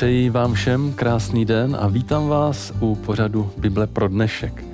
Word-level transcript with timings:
Přeji 0.00 0.30
vám 0.30 0.54
všem 0.54 0.92
krásný 0.92 1.44
den 1.44 1.76
a 1.80 1.88
vítám 1.88 2.28
vás 2.28 2.72
u 2.80 2.94
pořadu 2.94 3.50
Bible 3.56 3.86
pro 3.86 4.08
dnešek. 4.08 4.64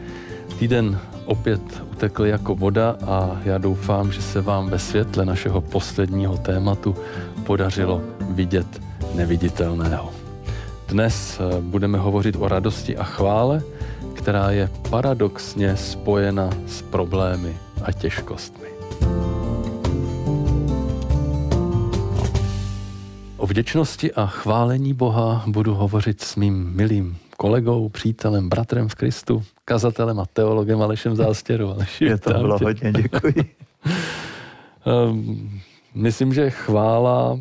Týden 0.59 0.98
opět 1.24 1.60
utekl 1.92 2.27
jako 2.27 2.54
voda 2.54 2.96
a 3.06 3.41
já 3.45 3.59
doufám, 3.59 4.12
že 4.12 4.23
se 4.23 4.41
vám 4.41 4.70
ve 4.70 4.78
světle 4.78 5.24
našeho 5.24 5.60
posledního 5.60 6.36
tématu 6.36 6.96
podařilo 7.46 8.02
vidět 8.30 8.66
neviditelného. 9.14 10.12
Dnes 10.88 11.40
eh, 11.40 11.61
budeme 11.61 11.98
hovořit 11.98 12.36
o 12.38 12.48
radosti 12.48 12.96
a 12.96 13.04
chvále, 13.04 13.62
která 14.14 14.50
je 14.50 14.70
paradoxně 14.91 15.77
spojena 15.77 16.50
s 16.66 16.83
problémy 16.83 17.56
a 17.83 17.92
těžkostmi. 17.92 18.75
O 23.36 23.46
vděčnosti 23.46 24.12
a 24.12 24.26
chválení 24.26 24.95
Boha 24.95 25.44
budu 25.46 25.74
hovořit 25.74 26.20
s 26.20 26.36
mým 26.36 26.70
milým 26.74 27.16
kolegou, 27.36 27.88
přítelem, 27.88 28.48
bratrem 28.48 28.88
v 28.88 28.94
Kristu, 28.94 29.44
kazatelem 29.64 30.20
a 30.20 30.27
teologem 30.27 30.82
Alešem 30.82 31.16
Zástěru. 31.16 31.70
Aleši, 31.70 32.04
Je 32.04 32.18
to 32.18 32.30
bylo 32.30 32.58
tě. 32.58 32.64
hodně, 32.64 32.92
děkuji. 32.92 33.34
Ehm, 34.86 35.60
myslím, 35.94 36.34
že 36.34 36.50
chvála 36.50 37.38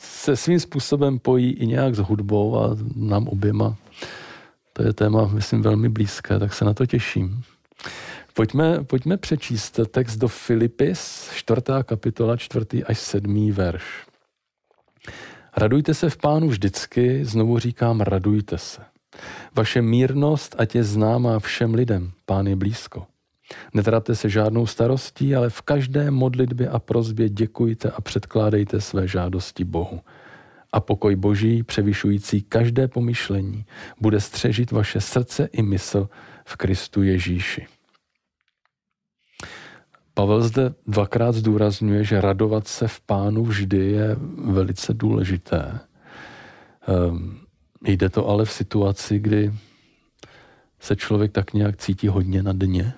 se 0.00 0.36
svým 0.36 0.60
způsobem 0.60 1.18
pojí 1.18 1.52
i 1.52 1.66
nějak 1.66 1.94
s 1.94 1.98
hudbou 1.98 2.58
a 2.58 2.76
nám 2.96 3.28
oběma. 3.28 3.76
To 4.72 4.82
je 4.82 4.92
téma, 4.92 5.26
myslím, 5.26 5.62
velmi 5.62 5.88
blízké, 5.88 6.38
tak 6.38 6.54
se 6.54 6.64
na 6.64 6.74
to 6.74 6.86
těším. 6.86 7.42
Pojďme, 8.34 8.84
pojďme 8.84 9.16
přečíst 9.16 9.80
text 9.90 10.16
do 10.16 10.28
Filipis, 10.28 11.30
čtvrtá 11.34 11.82
kapitola, 11.82 12.36
čtvrtý 12.36 12.84
až 12.84 12.98
sedmý 12.98 13.52
verš. 13.52 13.82
Radujte 15.56 15.94
se 15.94 16.10
v 16.10 16.16
pánu 16.16 16.48
vždycky, 16.48 17.24
znovu 17.24 17.58
říkám, 17.58 18.00
radujte 18.00 18.58
se. 18.58 18.82
Vaše 19.56 19.82
mírnost 19.82 20.54
ať 20.58 20.74
je 20.74 20.84
známá 20.84 21.38
všem 21.38 21.74
lidem, 21.74 22.12
pán 22.26 22.46
je 22.46 22.56
blízko. 22.56 23.06
Netrapte 23.74 24.14
se 24.14 24.28
žádnou 24.28 24.66
starostí, 24.66 25.36
ale 25.36 25.50
v 25.50 25.62
každé 25.62 26.10
modlitbě 26.10 26.68
a 26.68 26.78
prozbě 26.78 27.28
děkujte 27.28 27.90
a 27.90 28.00
předkládejte 28.00 28.80
své 28.80 29.08
žádosti 29.08 29.64
Bohu. 29.64 30.00
A 30.72 30.80
pokoj 30.80 31.16
Boží, 31.16 31.62
převyšující 31.62 32.42
každé 32.42 32.88
pomyšlení, 32.88 33.64
bude 34.00 34.20
střežit 34.20 34.70
vaše 34.70 35.00
srdce 35.00 35.48
i 35.52 35.62
mysl 35.62 36.08
v 36.44 36.56
Kristu 36.56 37.02
Ježíši. 37.02 37.66
Pavel 40.14 40.42
zde 40.42 40.74
dvakrát 40.86 41.34
zdůrazňuje, 41.34 42.04
že 42.04 42.20
radovat 42.20 42.68
se 42.68 42.88
v 42.88 43.00
pánu 43.00 43.44
vždy 43.44 43.90
je 43.90 44.16
velice 44.44 44.94
důležité. 44.94 45.80
Um, 47.08 47.40
jde 47.84 48.08
to 48.08 48.28
ale 48.28 48.44
v 48.44 48.52
situaci, 48.52 49.18
kdy 49.18 49.52
se 50.80 50.96
člověk 50.96 51.32
tak 51.32 51.52
nějak 51.52 51.76
cítí 51.76 52.08
hodně 52.08 52.42
na 52.42 52.52
dně. 52.52 52.92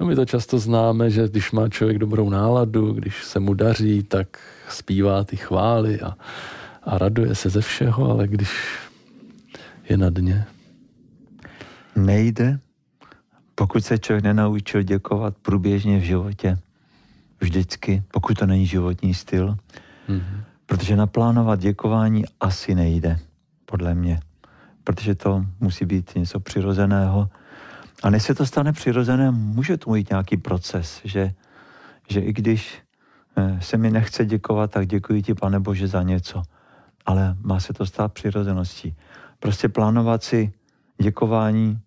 No 0.00 0.06
my 0.06 0.14
to 0.14 0.24
často 0.24 0.58
známe, 0.58 1.10
že 1.10 1.28
když 1.28 1.52
má 1.52 1.68
člověk 1.68 1.98
dobrou 1.98 2.30
náladu, 2.30 2.92
když 2.92 3.24
se 3.24 3.40
mu 3.40 3.54
daří, 3.54 4.02
tak 4.02 4.38
zpívá 4.68 5.24
ty 5.24 5.36
chvály 5.36 6.00
a, 6.00 6.16
a 6.82 6.98
raduje 6.98 7.34
se 7.34 7.50
ze 7.50 7.60
všeho, 7.60 8.10
ale 8.10 8.28
když 8.28 8.50
je 9.88 9.96
na 9.96 10.10
dně. 10.10 10.44
Nejde 11.96 12.58
pokud 13.54 13.84
se 13.84 13.98
člověk 13.98 14.24
nenaučil 14.24 14.82
děkovat 14.82 15.36
průběžně 15.42 15.98
v 15.98 16.02
životě, 16.02 16.58
vždycky, 17.40 18.02
pokud 18.12 18.38
to 18.38 18.46
není 18.46 18.66
životní 18.66 19.14
styl, 19.14 19.56
mm-hmm. 20.08 20.44
protože 20.66 20.96
naplánovat 20.96 21.60
děkování 21.60 22.24
asi 22.40 22.74
nejde, 22.74 23.18
podle 23.66 23.94
mě, 23.94 24.20
protože 24.84 25.14
to 25.14 25.46
musí 25.60 25.84
být 25.84 26.14
něco 26.14 26.40
přirozeného. 26.40 27.28
A 28.02 28.10
než 28.10 28.22
se 28.22 28.34
to 28.34 28.46
stane 28.46 28.72
přirozené, 28.72 29.30
může 29.30 29.76
to 29.76 29.90
mít 29.90 30.10
nějaký 30.10 30.36
proces, 30.36 31.00
že, 31.04 31.34
že 32.08 32.20
i 32.20 32.32
když 32.32 32.82
eh, 33.36 33.58
se 33.60 33.76
mi 33.76 33.90
nechce 33.90 34.26
děkovat, 34.26 34.70
tak 34.70 34.86
děkuji 34.86 35.22
ti, 35.22 35.34
pane 35.34 35.60
Bože, 35.60 35.88
za 35.88 36.02
něco. 36.02 36.42
Ale 37.06 37.36
má 37.42 37.60
se 37.60 37.72
to 37.72 37.86
stát 37.86 38.12
přirozeností. 38.12 38.96
Prostě 39.38 39.68
plánovat 39.68 40.22
si 40.22 40.52
děkování 41.02 41.78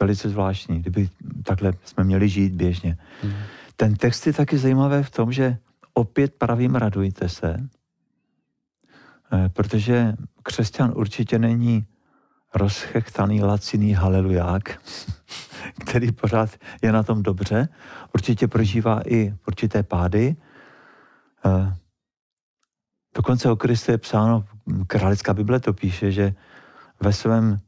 velice 0.00 0.28
zvláštní, 0.28 0.80
kdyby 0.80 1.08
takhle 1.44 1.72
jsme 1.84 2.04
měli 2.04 2.28
žít 2.28 2.52
běžně. 2.52 2.96
Hmm. 3.22 3.32
Ten 3.76 3.96
text 3.96 4.26
je 4.26 4.32
taky 4.32 4.58
zajímavý 4.58 5.02
v 5.02 5.10
tom, 5.10 5.32
že 5.32 5.56
opět 5.94 6.34
pravím 6.34 6.74
radujte 6.74 7.28
se, 7.28 7.56
eh, 9.32 9.48
protože 9.48 10.14
křesťan 10.42 10.92
určitě 10.96 11.38
není 11.38 11.86
rozchechtaný, 12.54 13.42
laciný 13.42 13.92
haleluják, 13.92 14.82
který 15.86 16.12
pořád 16.12 16.50
je 16.82 16.92
na 16.92 17.02
tom 17.02 17.22
dobře. 17.22 17.68
Určitě 18.14 18.48
prožívá 18.48 19.00
i 19.06 19.34
určité 19.48 19.82
pády. 19.82 20.36
Eh, 21.46 21.76
dokonce 23.16 23.50
o 23.50 23.56
Kristu 23.56 23.92
je 23.92 23.98
psáno, 23.98 24.44
králická 24.86 25.34
Bible 25.34 25.60
to 25.60 25.72
píše, 25.72 26.12
že 26.12 26.34
ve 27.00 27.12
svém 27.12 27.60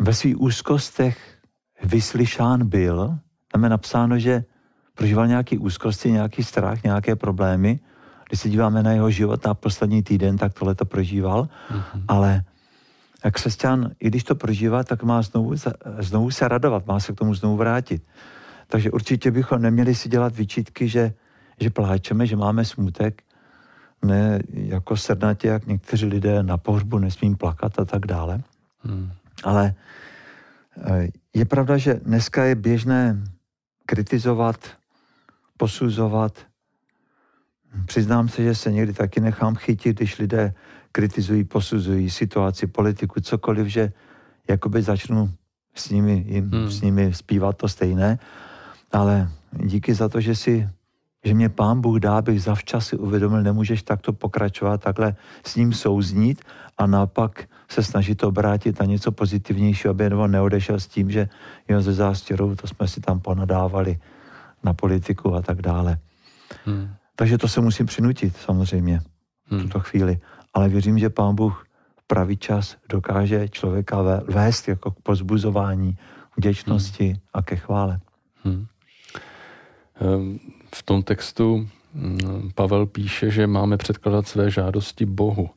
ve 0.00 0.14
svých 0.14 0.40
úzkostech 0.40 1.38
vyslyšán 1.84 2.68
byl, 2.68 3.18
tam 3.52 3.64
je 3.64 3.70
napsáno, 3.70 4.18
že 4.18 4.44
prožíval 4.94 5.26
nějaké 5.26 5.58
úzkosti, 5.58 6.12
nějaký 6.12 6.42
strach, 6.44 6.82
nějaké 6.82 7.16
problémy. 7.16 7.80
Když 8.28 8.40
se 8.40 8.48
díváme 8.48 8.82
na 8.82 8.92
jeho 8.92 9.10
život 9.10 9.44
na 9.46 9.54
poslední 9.54 10.02
týden, 10.02 10.38
tak 10.38 10.54
tohle 10.54 10.74
to 10.74 10.84
prožíval, 10.84 11.48
mm-hmm. 11.70 12.04
ale 12.08 12.44
křesťan, 13.30 13.90
i 14.00 14.08
když 14.08 14.24
to 14.24 14.34
prožívá, 14.34 14.84
tak 14.84 15.02
má 15.02 15.22
znovu, 15.22 15.54
znovu 15.98 16.30
se 16.30 16.48
radovat, 16.48 16.86
má 16.86 17.00
se 17.00 17.12
k 17.12 17.16
tomu 17.16 17.34
znovu 17.34 17.56
vrátit. 17.56 18.02
Takže 18.66 18.90
určitě 18.90 19.30
bychom 19.30 19.62
neměli 19.62 19.94
si 19.94 20.08
dělat 20.08 20.36
vyčítky, 20.36 20.88
že, 20.88 21.12
že 21.60 21.70
pláčeme, 21.70 22.26
že 22.26 22.36
máme 22.36 22.64
smutek, 22.64 23.22
ne 24.02 24.38
jako 24.52 24.96
srdnatě, 24.96 25.48
jak 25.48 25.66
někteří 25.66 26.06
lidé 26.06 26.42
na 26.42 26.58
pohřbu 26.58 26.98
nesmím 26.98 27.36
plakat 27.36 27.78
a 27.78 27.84
tak 27.84 28.06
dále. 28.06 28.40
Hmm. 28.84 29.10
Ale 29.44 29.74
eh, 30.84 31.08
je 31.34 31.44
pravda, 31.44 31.76
že 31.76 31.94
dneska 31.94 32.44
je 32.44 32.54
běžné 32.54 33.24
kritizovat, 33.86 34.56
posuzovat. 35.56 36.38
Přiznám 37.86 38.28
se, 38.28 38.42
že 38.42 38.54
se 38.54 38.72
někdy 38.72 38.92
taky 38.92 39.20
nechám 39.20 39.54
chytit, 39.54 39.96
když 39.96 40.18
lidé 40.18 40.54
kritizují, 40.92 41.44
posuzují 41.44 42.10
situaci, 42.10 42.66
politiku, 42.66 43.20
cokoliv, 43.20 43.66
že 43.66 43.92
jakoby 44.48 44.82
začnu 44.82 45.30
s 45.74 45.90
nimi, 45.90 46.24
jim, 46.28 46.50
hmm. 46.50 46.70
s 46.70 46.80
nimi 46.80 47.14
zpívat 47.14 47.56
to 47.56 47.68
stejné. 47.68 48.18
Ale 48.92 49.30
díky 49.52 49.94
za 49.94 50.08
to, 50.08 50.20
že 50.20 50.34
si 50.34 50.68
že 51.24 51.34
mě 51.34 51.48
pán 51.48 51.80
Bůh 51.80 51.98
dá, 51.98 52.22
bych 52.22 52.42
zavčas 52.42 52.86
si 52.86 52.96
uvědomil, 52.96 53.42
nemůžeš 53.42 53.82
takto 53.82 54.12
pokračovat, 54.12 54.82
takhle 54.82 55.16
s 55.44 55.56
ním 55.56 55.72
souznít 55.72 56.44
a 56.78 56.86
naopak 56.86 57.48
se 57.70 57.82
snažit 57.82 58.22
obrátit 58.22 58.80
na 58.80 58.86
něco 58.86 59.12
pozitivnějšího, 59.12 59.90
aby 59.90 60.04
jenom 60.04 60.30
neodešel 60.30 60.80
s 60.80 60.86
tím, 60.86 61.10
že 61.10 61.28
jo, 61.68 61.80
ze 61.80 61.92
zástěrou, 61.92 62.54
to 62.54 62.66
jsme 62.66 62.88
si 62.88 63.00
tam 63.00 63.20
ponadávali 63.20 63.98
na 64.64 64.72
politiku 64.74 65.34
a 65.34 65.42
tak 65.42 65.62
dále. 65.62 65.98
Hmm. 66.64 66.88
Takže 67.16 67.38
to 67.38 67.48
se 67.48 67.60
musím 67.60 67.86
přinutit 67.86 68.36
samozřejmě 68.36 69.00
v 69.46 69.52
hmm. 69.52 69.60
tuto 69.60 69.80
chvíli. 69.80 70.20
Ale 70.54 70.68
věřím, 70.68 70.98
že 70.98 71.10
pán 71.10 71.34
Bůh 71.34 71.66
v 71.96 72.06
pravý 72.06 72.36
čas 72.36 72.76
dokáže 72.88 73.48
člověka 73.48 74.02
vést 74.28 74.68
jako 74.68 74.90
k 74.90 75.00
pozbuzování, 75.02 75.96
vděčnosti 76.36 77.06
hmm. 77.06 77.16
a 77.32 77.42
ke 77.42 77.56
chvále. 77.56 78.00
Hmm. 78.44 78.66
Um 80.00 80.40
v 80.74 80.82
tom 80.82 81.02
textu 81.02 81.68
mm, 81.94 82.50
Pavel 82.54 82.86
píše, 82.86 83.30
že 83.30 83.46
máme 83.46 83.76
předkladat 83.76 84.28
své 84.28 84.50
žádosti 84.50 85.06
Bohu. 85.06 85.50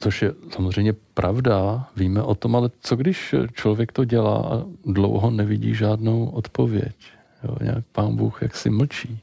Což 0.00 0.22
je 0.22 0.34
samozřejmě 0.50 0.92
pravda, 0.92 1.86
víme 1.96 2.22
o 2.22 2.34
tom, 2.34 2.56
ale 2.56 2.70
co 2.80 2.96
když 2.96 3.34
člověk 3.52 3.92
to 3.92 4.04
dělá 4.04 4.38
a 4.38 4.64
dlouho 4.84 5.30
nevidí 5.30 5.74
žádnou 5.74 6.26
odpověď? 6.26 6.96
Jo, 7.44 7.56
nějak 7.62 7.84
pán 7.92 8.16
Bůh 8.16 8.42
jak 8.42 8.56
si 8.56 8.70
mlčí. 8.70 9.20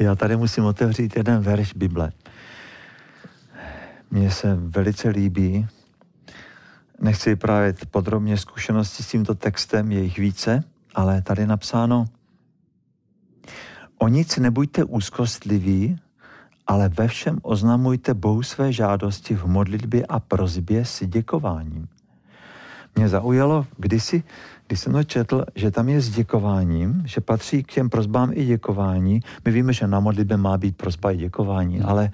Já 0.00 0.14
tady 0.14 0.36
musím 0.36 0.64
otevřít 0.64 1.16
jeden 1.16 1.40
verš 1.40 1.72
Bible. 1.72 2.12
Mně 4.10 4.30
se 4.30 4.54
velice 4.54 5.08
líbí, 5.08 5.66
nechci 7.00 7.30
vyprávět 7.30 7.86
podrobně 7.86 8.36
zkušenosti 8.36 9.02
s 9.02 9.10
tímto 9.10 9.34
textem, 9.34 9.92
je 9.92 10.02
jich 10.02 10.18
více– 10.18 10.64
ale 10.96 11.22
tady 11.22 11.46
napsáno, 11.46 12.04
o 13.98 14.08
nic 14.08 14.36
nebuďte 14.36 14.84
úzkostliví, 14.84 15.98
ale 16.66 16.88
ve 16.88 17.08
všem 17.08 17.38
oznamujte 17.42 18.14
Bohu 18.14 18.42
své 18.42 18.72
žádosti 18.72 19.34
v 19.34 19.44
modlitbě 19.44 20.06
a 20.06 20.20
prozbě 20.20 20.84
s 20.84 21.06
děkováním. 21.06 21.88
Mě 22.96 23.08
zaujalo 23.08 23.66
kdysi, 23.76 24.22
když 24.66 24.80
jsem 24.80 24.92
to 24.92 25.04
četl, 25.04 25.44
že 25.54 25.70
tam 25.70 25.88
je 25.88 26.00
s 26.00 26.10
děkováním, 26.10 27.02
že 27.04 27.20
patří 27.20 27.62
k 27.62 27.72
těm 27.72 27.90
prozbám 27.90 28.30
i 28.32 28.44
děkování. 28.44 29.20
My 29.44 29.52
víme, 29.52 29.72
že 29.72 29.86
na 29.86 30.00
modlitbě 30.00 30.36
má 30.36 30.58
být 30.58 30.76
prozba 30.76 31.12
i 31.12 31.16
děkování, 31.16 31.78
hmm. 31.78 31.88
ale, 31.88 32.10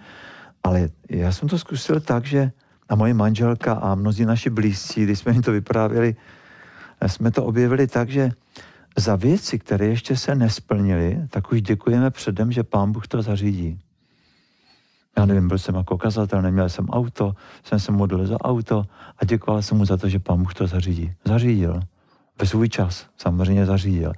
ale 0.64 0.88
já 1.08 1.32
jsem 1.32 1.49
to 1.49 1.58
zkusil 1.58 2.00
tak, 2.00 2.26
že 2.26 2.52
a 2.88 2.94
moje 2.94 3.14
manželka 3.14 3.72
a 3.72 3.94
mnozí 3.94 4.25
naši 4.25 4.50
blízcí, 4.50 5.04
když 5.04 5.19
jsme 5.19 5.32
jim 5.32 5.43
to 5.43 5.52
vyprávěli, 5.52 6.16
jsme 7.06 7.31
to 7.31 7.44
objevili 7.44 7.87
tak, 7.87 8.08
že 8.08 8.31
za 8.99 9.16
věci, 9.16 9.58
které 9.58 9.87
ještě 9.87 10.16
se 10.16 10.34
nesplnily, 10.34 11.20
tak 11.31 11.52
už 11.52 11.62
děkujeme 11.62 12.10
předem, 12.10 12.52
že 12.52 12.62
pán 12.62 12.93
Bůh 12.93 13.08
to 13.08 13.22
zařídí. 13.22 13.81
Já 15.19 15.26
nevím, 15.26 15.49
byl 15.49 15.59
jsem 15.59 15.75
jako 15.75 15.99
kazatel, 15.99 16.43
neměl 16.43 16.69
jsem 16.69 16.88
auto, 16.88 17.35
jsem 17.64 17.81
se 17.81 17.93
modlil 17.93 18.26
za 18.26 18.41
auto 18.41 18.85
a 19.19 19.25
děkoval 19.25 19.62
jsem 19.62 19.79
mu 19.79 19.85
za 19.85 19.97
to, 19.97 20.09
že 20.09 20.19
pán 20.19 20.38
Bůh 20.43 20.55
to 20.55 20.67
zařídí. 20.67 21.14
Zařídil. 21.25 21.81
Ve 22.41 22.47
svůj 22.47 22.69
čas 22.69 23.06
samozřejmě 23.17 23.67
zařídil. 23.67 24.12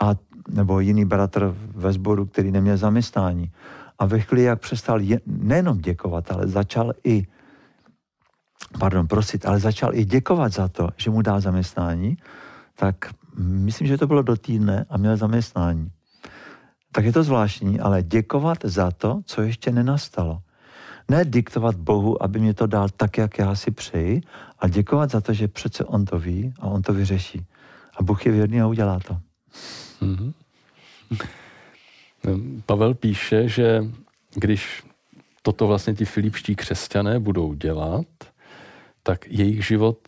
A 0.00 0.10
nebo 0.48 0.80
jiný 0.80 1.04
bratr 1.04 1.54
ve 1.74 1.92
sboru, 1.92 2.26
který 2.26 2.50
neměl 2.50 2.76
zaměstnání. 2.76 3.52
A 3.98 4.06
ve 4.06 4.20
chvíli, 4.20 4.42
jak 4.42 4.60
přestal 4.60 5.00
je, 5.00 5.20
nejenom 5.26 5.78
děkovat, 5.78 6.32
ale 6.32 6.46
začal 6.46 6.92
i 7.04 7.26
pardon, 8.78 9.06
prosit, 9.06 9.46
ale 9.46 9.60
začal 9.60 9.94
i 9.94 10.04
děkovat 10.04 10.52
za 10.52 10.68
to, 10.68 10.88
že 10.96 11.10
mu 11.10 11.22
dá 11.22 11.40
zaměstnání, 11.40 12.16
tak 12.76 12.96
myslím, 13.38 13.88
že 13.88 13.98
to 13.98 14.06
bylo 14.06 14.22
do 14.22 14.36
týdne 14.36 14.86
a 14.90 14.98
měl 14.98 15.16
zaměstnání. 15.16 15.90
Tak 16.94 17.04
je 17.04 17.12
to 17.12 17.22
zvláštní, 17.22 17.80
ale 17.80 18.02
děkovat 18.02 18.58
za 18.64 18.90
to, 18.90 19.20
co 19.26 19.42
ještě 19.42 19.72
nenastalo. 19.72 20.42
Ne 21.08 21.24
diktovat 21.24 21.76
Bohu, 21.76 22.22
aby 22.22 22.38
mě 22.38 22.54
to 22.54 22.66
dal 22.66 22.88
tak, 22.88 23.18
jak 23.18 23.38
já 23.38 23.54
si 23.54 23.70
přeji, 23.70 24.22
a 24.58 24.68
děkovat 24.68 25.10
za 25.10 25.20
to, 25.20 25.32
že 25.32 25.48
přece 25.48 25.84
On 25.84 26.04
to 26.04 26.18
ví 26.18 26.54
a 26.60 26.66
On 26.66 26.82
to 26.82 26.92
vyřeší. 26.92 27.46
A 27.96 28.02
Bůh 28.02 28.26
je 28.26 28.32
věrný 28.32 28.60
a 28.60 28.66
udělá 28.66 29.00
to. 29.00 29.18
Mm-hmm. 30.02 30.32
Pavel 32.66 32.94
píše, 32.94 33.48
že 33.48 33.84
když 34.34 34.82
toto 35.42 35.66
vlastně 35.66 35.94
ti 35.94 36.04
filipští 36.04 36.56
křesťané 36.56 37.20
budou 37.20 37.54
dělat, 37.54 38.06
tak 39.02 39.26
jejich 39.28 39.66
život 39.66 39.98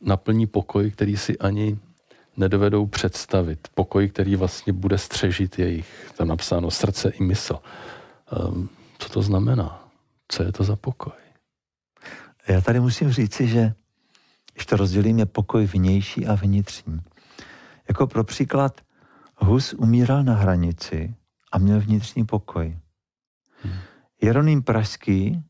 naplní 0.00 0.46
pokoj, 0.46 0.90
který 0.90 1.16
si 1.16 1.38
ani 1.38 1.78
nedovedou 2.36 2.86
představit. 2.86 3.68
Pokoj, 3.74 4.08
který 4.08 4.36
vlastně 4.36 4.72
bude 4.72 4.98
střežit 4.98 5.58
jejich, 5.58 6.12
tam 6.16 6.28
napsáno 6.28 6.70
srdce 6.70 7.08
i 7.08 7.22
mysl. 7.22 7.58
Um, 8.48 8.68
co 8.98 9.08
to 9.08 9.22
znamená? 9.22 9.88
Co 10.28 10.42
je 10.42 10.52
to 10.52 10.64
za 10.64 10.76
pokoj? 10.76 11.12
Já 12.48 12.60
tady 12.60 12.80
musím 12.80 13.10
říci, 13.10 13.48
že 13.48 13.74
když 14.54 14.66
to 14.66 14.76
rozdělím, 14.76 15.18
je 15.18 15.26
pokoj 15.26 15.66
vnější 15.66 16.26
a 16.26 16.34
vnitřní. 16.34 17.00
Jako 17.88 18.06
pro 18.06 18.24
příklad, 18.24 18.80
Hus 19.36 19.72
umíral 19.72 20.24
na 20.24 20.34
hranici 20.34 21.14
a 21.52 21.58
měl 21.58 21.80
vnitřní 21.80 22.26
pokoj. 22.26 22.78
Hmm. 23.62 23.74
Jeroným 24.22 24.62
Pražský 24.62 25.42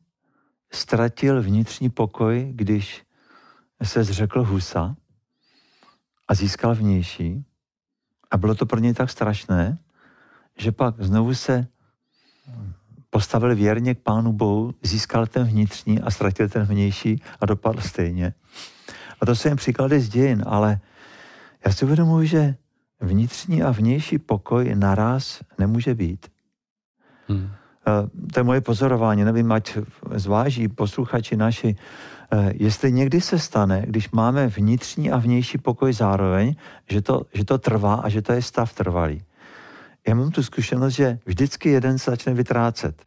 ztratil 0.73 1.43
vnitřní 1.43 1.91
pokoj, 1.91 2.53
když 2.55 3.03
se 3.83 4.05
zřekl 4.05 4.45
Husa 4.45 4.97
a 6.29 6.35
získal 6.35 6.75
vnější. 6.75 7.45
A 8.31 8.37
bylo 8.37 8.55
to 8.55 8.67
pro 8.67 8.81
něj 8.81 8.95
tak 8.95 9.11
strašné, 9.11 9.79
že 10.59 10.73
pak 10.73 10.95
znovu 10.99 11.35
se 11.35 11.67
postavil 13.11 13.57
věrně 13.57 13.95
k 13.95 13.99
Pánu 13.99 14.33
Bohu, 14.33 14.75
získal 14.83 15.27
ten 15.27 15.47
vnitřní 15.47 16.01
a 16.01 16.11
ztratil 16.11 16.49
ten 16.49 16.63
vnější 16.63 17.23
a 17.41 17.47
dopadl 17.47 17.81
stejně. 17.81 18.35
A 19.21 19.27
to 19.27 19.37
jsou 19.37 19.49
jen 19.49 19.57
příklady 19.57 20.01
z 20.01 20.09
dějin, 20.09 20.45
ale 20.47 20.81
já 21.67 21.73
si 21.73 21.85
uvědomuji, 21.85 22.27
že 22.27 22.55
vnitřní 23.01 23.63
a 23.63 23.71
vnější 23.71 24.19
pokoj 24.19 24.75
naraz 24.75 25.41
nemůže 25.59 25.95
být. 25.95 26.27
Hmm. 27.29 27.51
Eh, 27.87 28.31
to 28.33 28.41
je 28.41 28.45
moje 28.45 28.61
pozorování, 28.61 29.25
nevím, 29.25 29.53
ať 29.53 29.79
zváží 30.15 30.69
posluchači 30.69 31.37
naši, 31.37 31.77
jestli 32.55 32.93
někdy 32.93 33.21
se 33.21 33.39
stane, 33.39 33.85
když 33.87 34.11
máme 34.11 34.47
vnitřní 34.47 35.11
a 35.11 35.19
vnější 35.19 35.59
pokoj 35.59 35.93
zároveň, 35.93 36.55
že 36.91 37.03
to, 37.03 37.23
že 37.35 37.45
to 37.45 37.59
trvá 37.59 37.95
a 37.95 38.09
že 38.09 38.23
to 38.23 38.33
je 38.33 38.43
stav 38.43 38.73
trvalý. 38.73 39.23
Já 40.09 40.15
mám 40.15 40.31
tu 40.31 40.43
zkušenost, 40.43 40.95
že 40.95 41.19
vždycky 41.27 41.69
jeden 41.69 41.99
se 41.99 42.11
začne 42.11 42.35
vytrácet. 42.35 43.03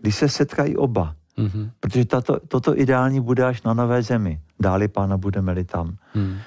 Když 0.00 0.16
se 0.16 0.28
setkají 0.28 0.76
oba, 0.76 1.14
mm-hmm. 1.38 1.70
protože 1.80 2.04
tato, 2.04 2.40
toto 2.48 2.80
ideální 2.80 3.20
bude 3.20 3.44
až 3.44 3.62
na 3.62 3.74
nové 3.74 4.02
zemi. 4.02 4.40
Dáli 4.60 4.88
pána 4.88 5.16
budeme-li 5.16 5.64
tam. 5.64 5.96
Mm. 6.14 6.38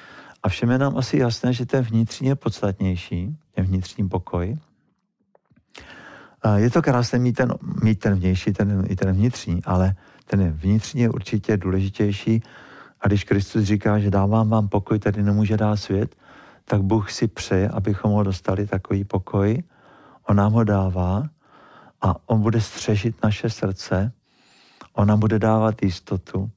A 0.43 0.49
všem 0.49 0.71
je 0.71 0.77
nám 0.77 0.97
asi 0.97 1.17
jasné, 1.17 1.53
že 1.53 1.65
ten 1.65 1.83
vnitřní 1.83 2.27
je 2.27 2.35
podstatnější, 2.35 3.37
ten 3.55 3.65
vnitřní 3.65 4.09
pokoj, 4.09 4.57
je 6.55 6.69
to 6.69 6.81
krásné 6.81 7.19
mít 7.19 7.33
ten, 7.33 7.53
mít 7.83 7.99
ten 7.99 8.15
vnější, 8.15 8.53
ten, 8.53 8.85
i 8.87 8.95
ten 8.95 9.11
vnitřní, 9.11 9.63
ale 9.63 9.95
ten 10.29 10.57
je 10.95 11.09
určitě 11.09 11.57
důležitější. 11.57 12.43
A 13.01 13.07
když 13.07 13.23
Kristus 13.23 13.63
říká, 13.63 13.99
že 13.99 14.11
dávám 14.11 14.49
vám 14.49 14.67
pokoj, 14.69 14.99
tady 14.99 15.23
nemůže 15.23 15.57
dát 15.57 15.75
svět, 15.75 16.15
tak 16.65 16.81
Bůh 16.81 17.11
si 17.11 17.27
přeje, 17.27 17.69
abychom 17.69 18.11
ho 18.11 18.23
dostali 18.23 18.67
takový 18.67 19.03
pokoj. 19.03 19.63
On 20.29 20.35
nám 20.35 20.53
ho 20.53 20.63
dává 20.63 21.29
a 22.01 22.15
on 22.25 22.41
bude 22.41 22.61
střežit 22.61 23.23
naše 23.23 23.49
srdce, 23.49 24.11
on 24.93 25.07
nám 25.07 25.19
bude 25.19 25.39
dávat 25.39 25.83
jistotu. 25.83 26.49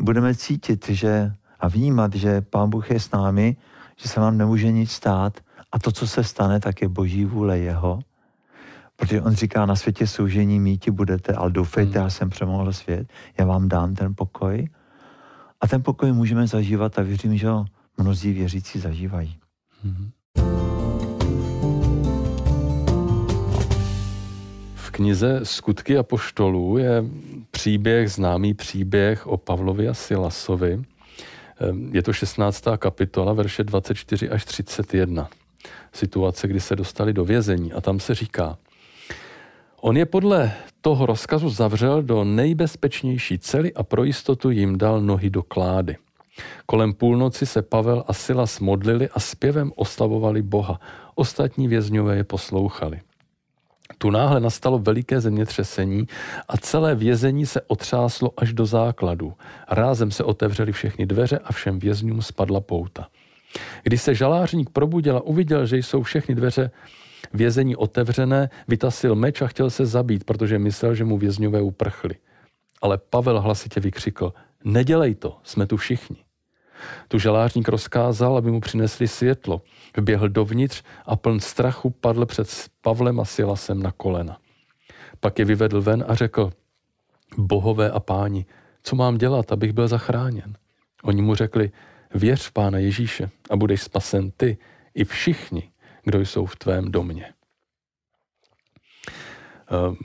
Budeme 0.00 0.34
cítit, 0.34 0.88
že 0.88 1.32
a 1.60 1.68
vnímat, 1.68 2.14
že 2.14 2.40
Pán 2.40 2.70
Bůh 2.70 2.90
je 2.90 3.00
s 3.00 3.10
námi, 3.10 3.56
že 3.96 4.08
se 4.08 4.20
nám 4.20 4.38
nemůže 4.38 4.72
nic 4.72 4.90
stát 4.90 5.40
a 5.72 5.78
to, 5.78 5.92
co 5.92 6.06
se 6.06 6.24
stane, 6.24 6.60
tak 6.60 6.82
je 6.82 6.88
boží 6.88 7.24
vůle 7.24 7.58
jeho. 7.58 8.00
Protože 8.96 9.22
on 9.22 9.34
říká, 9.34 9.66
na 9.66 9.76
světě 9.76 10.06
soužení 10.06 10.60
míti 10.60 10.90
budete, 10.90 11.32
ale 11.32 11.50
doufejte, 11.50 11.98
hmm. 11.98 12.04
já 12.04 12.10
jsem 12.10 12.30
přemohl 12.30 12.72
svět, 12.72 13.12
já 13.38 13.44
vám 13.44 13.68
dám 13.68 13.94
ten 13.94 14.14
pokoj. 14.14 14.68
A 15.60 15.68
ten 15.68 15.82
pokoj 15.82 16.12
můžeme 16.12 16.46
zažívat 16.46 16.98
a 16.98 17.02
věřím, 17.02 17.36
že 17.36 17.48
ho 17.48 17.64
mnozí 17.98 18.32
věřící 18.32 18.78
zažívají. 18.78 19.36
Hmm. 19.84 20.10
V 24.74 24.90
knize 24.90 25.40
Skutky 25.42 25.98
a 25.98 26.02
poštolů 26.02 26.78
je 26.78 27.04
příběh, 27.50 28.10
známý 28.10 28.54
příběh 28.54 29.26
o 29.26 29.36
Pavlovi 29.36 29.88
a 29.88 29.94
Silasovi. 29.94 30.82
Ehm, 31.60 31.90
je 31.92 32.02
to 32.02 32.12
16. 32.12 32.64
kapitola, 32.76 33.32
verše 33.32 33.64
24 33.64 34.30
až 34.30 34.44
31. 34.44 35.28
Situace, 35.92 36.48
kdy 36.48 36.60
se 36.60 36.76
dostali 36.76 37.12
do 37.12 37.24
vězení 37.24 37.72
a 37.72 37.80
tam 37.80 38.00
se 38.00 38.14
říká, 38.14 38.58
On 39.86 39.96
je 39.96 40.06
podle 40.06 40.52
toho 40.80 41.06
rozkazu 41.06 41.50
zavřel 41.50 42.02
do 42.02 42.24
nejbezpečnější 42.24 43.38
cely 43.38 43.74
a 43.74 43.82
pro 43.82 44.04
jistotu 44.04 44.50
jim 44.50 44.78
dal 44.78 45.00
nohy 45.00 45.30
do 45.30 45.42
klády. 45.42 45.96
Kolem 46.66 46.92
půlnoci 46.92 47.46
se 47.46 47.62
Pavel 47.62 48.04
a 48.06 48.12
Silas 48.12 48.60
modlili 48.60 49.08
a 49.08 49.20
zpěvem 49.20 49.72
oslavovali 49.76 50.42
Boha. 50.42 50.80
Ostatní 51.14 51.68
vězňové 51.68 52.16
je 52.16 52.24
poslouchali. 52.24 53.00
Tu 53.98 54.10
náhle 54.10 54.40
nastalo 54.40 54.78
veliké 54.78 55.20
zemětřesení 55.20 56.06
a 56.48 56.56
celé 56.56 56.94
vězení 56.94 57.46
se 57.46 57.60
otřáslo 57.60 58.30
až 58.36 58.52
do 58.52 58.66
základu. 58.66 59.32
Rázem 59.70 60.10
se 60.10 60.24
otevřely 60.24 60.72
všechny 60.72 61.06
dveře 61.06 61.38
a 61.38 61.52
všem 61.52 61.78
vězňům 61.78 62.22
spadla 62.22 62.60
pouta. 62.60 63.06
Když 63.82 64.02
se 64.02 64.14
žalářník 64.14 64.70
probudil 64.70 65.16
a 65.16 65.20
uviděl, 65.20 65.66
že 65.66 65.76
jsou 65.76 66.02
všechny 66.02 66.34
dveře 66.34 66.70
vězení 67.32 67.76
otevřené, 67.76 68.50
vytasil 68.68 69.14
meč 69.14 69.42
a 69.42 69.46
chtěl 69.46 69.70
se 69.70 69.86
zabít, 69.86 70.24
protože 70.24 70.58
myslel, 70.58 70.94
že 70.94 71.04
mu 71.04 71.18
vězňové 71.18 71.62
uprchli. 71.62 72.14
Ale 72.82 72.98
Pavel 72.98 73.40
hlasitě 73.40 73.80
vykřikl, 73.80 74.32
nedělej 74.64 75.14
to, 75.14 75.38
jsme 75.42 75.66
tu 75.66 75.76
všichni. 75.76 76.16
Tu 77.08 77.18
žalářník 77.18 77.68
rozkázal, 77.68 78.36
aby 78.36 78.50
mu 78.50 78.60
přinesli 78.60 79.08
světlo. 79.08 79.62
Vběhl 79.96 80.28
dovnitř 80.28 80.82
a 81.06 81.16
pln 81.16 81.40
strachu 81.40 81.90
padl 81.90 82.26
před 82.26 82.48
Pavlem 82.80 83.20
a 83.20 83.24
Silasem 83.24 83.82
na 83.82 83.92
kolena. 83.92 84.38
Pak 85.20 85.38
je 85.38 85.44
vyvedl 85.44 85.82
ven 85.82 86.04
a 86.08 86.14
řekl, 86.14 86.52
bohové 87.38 87.90
a 87.90 88.00
páni, 88.00 88.46
co 88.82 88.96
mám 88.96 89.18
dělat, 89.18 89.52
abych 89.52 89.72
byl 89.72 89.88
zachráněn? 89.88 90.54
Oni 91.02 91.22
mu 91.22 91.34
řekli, 91.34 91.70
věř 92.14 92.46
v 92.46 92.52
Pána 92.52 92.78
Ježíše 92.78 93.30
a 93.50 93.56
budeš 93.56 93.82
spasen 93.82 94.30
ty 94.30 94.58
i 94.94 95.04
všichni, 95.04 95.70
kdo 96.04 96.20
jsou 96.20 96.46
v 96.46 96.56
tvém 96.56 96.92
domě. 96.92 97.32
Eh, 99.70 99.96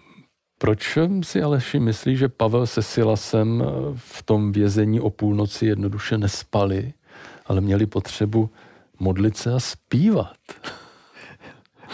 proč 0.58 0.98
si 1.24 1.41
Aleši 1.41 1.79
myslí, 1.79 2.18
že 2.18 2.29
Pavel 2.29 2.68
se 2.68 2.82
Silasem 2.82 3.63
eh, 3.63 3.65
v 3.96 4.24
tom 4.24 4.51
vězení 4.51 5.00
o 5.00 5.10
půlnoci 5.10 5.65
jednoduše 5.65 6.18
nespali, 6.18 6.94
ale 7.46 7.62
měli 7.62 7.86
potřebu 7.86 8.50
modlit 9.00 9.38
se 9.38 9.53
a 9.53 9.60
zpívat? 9.60 10.38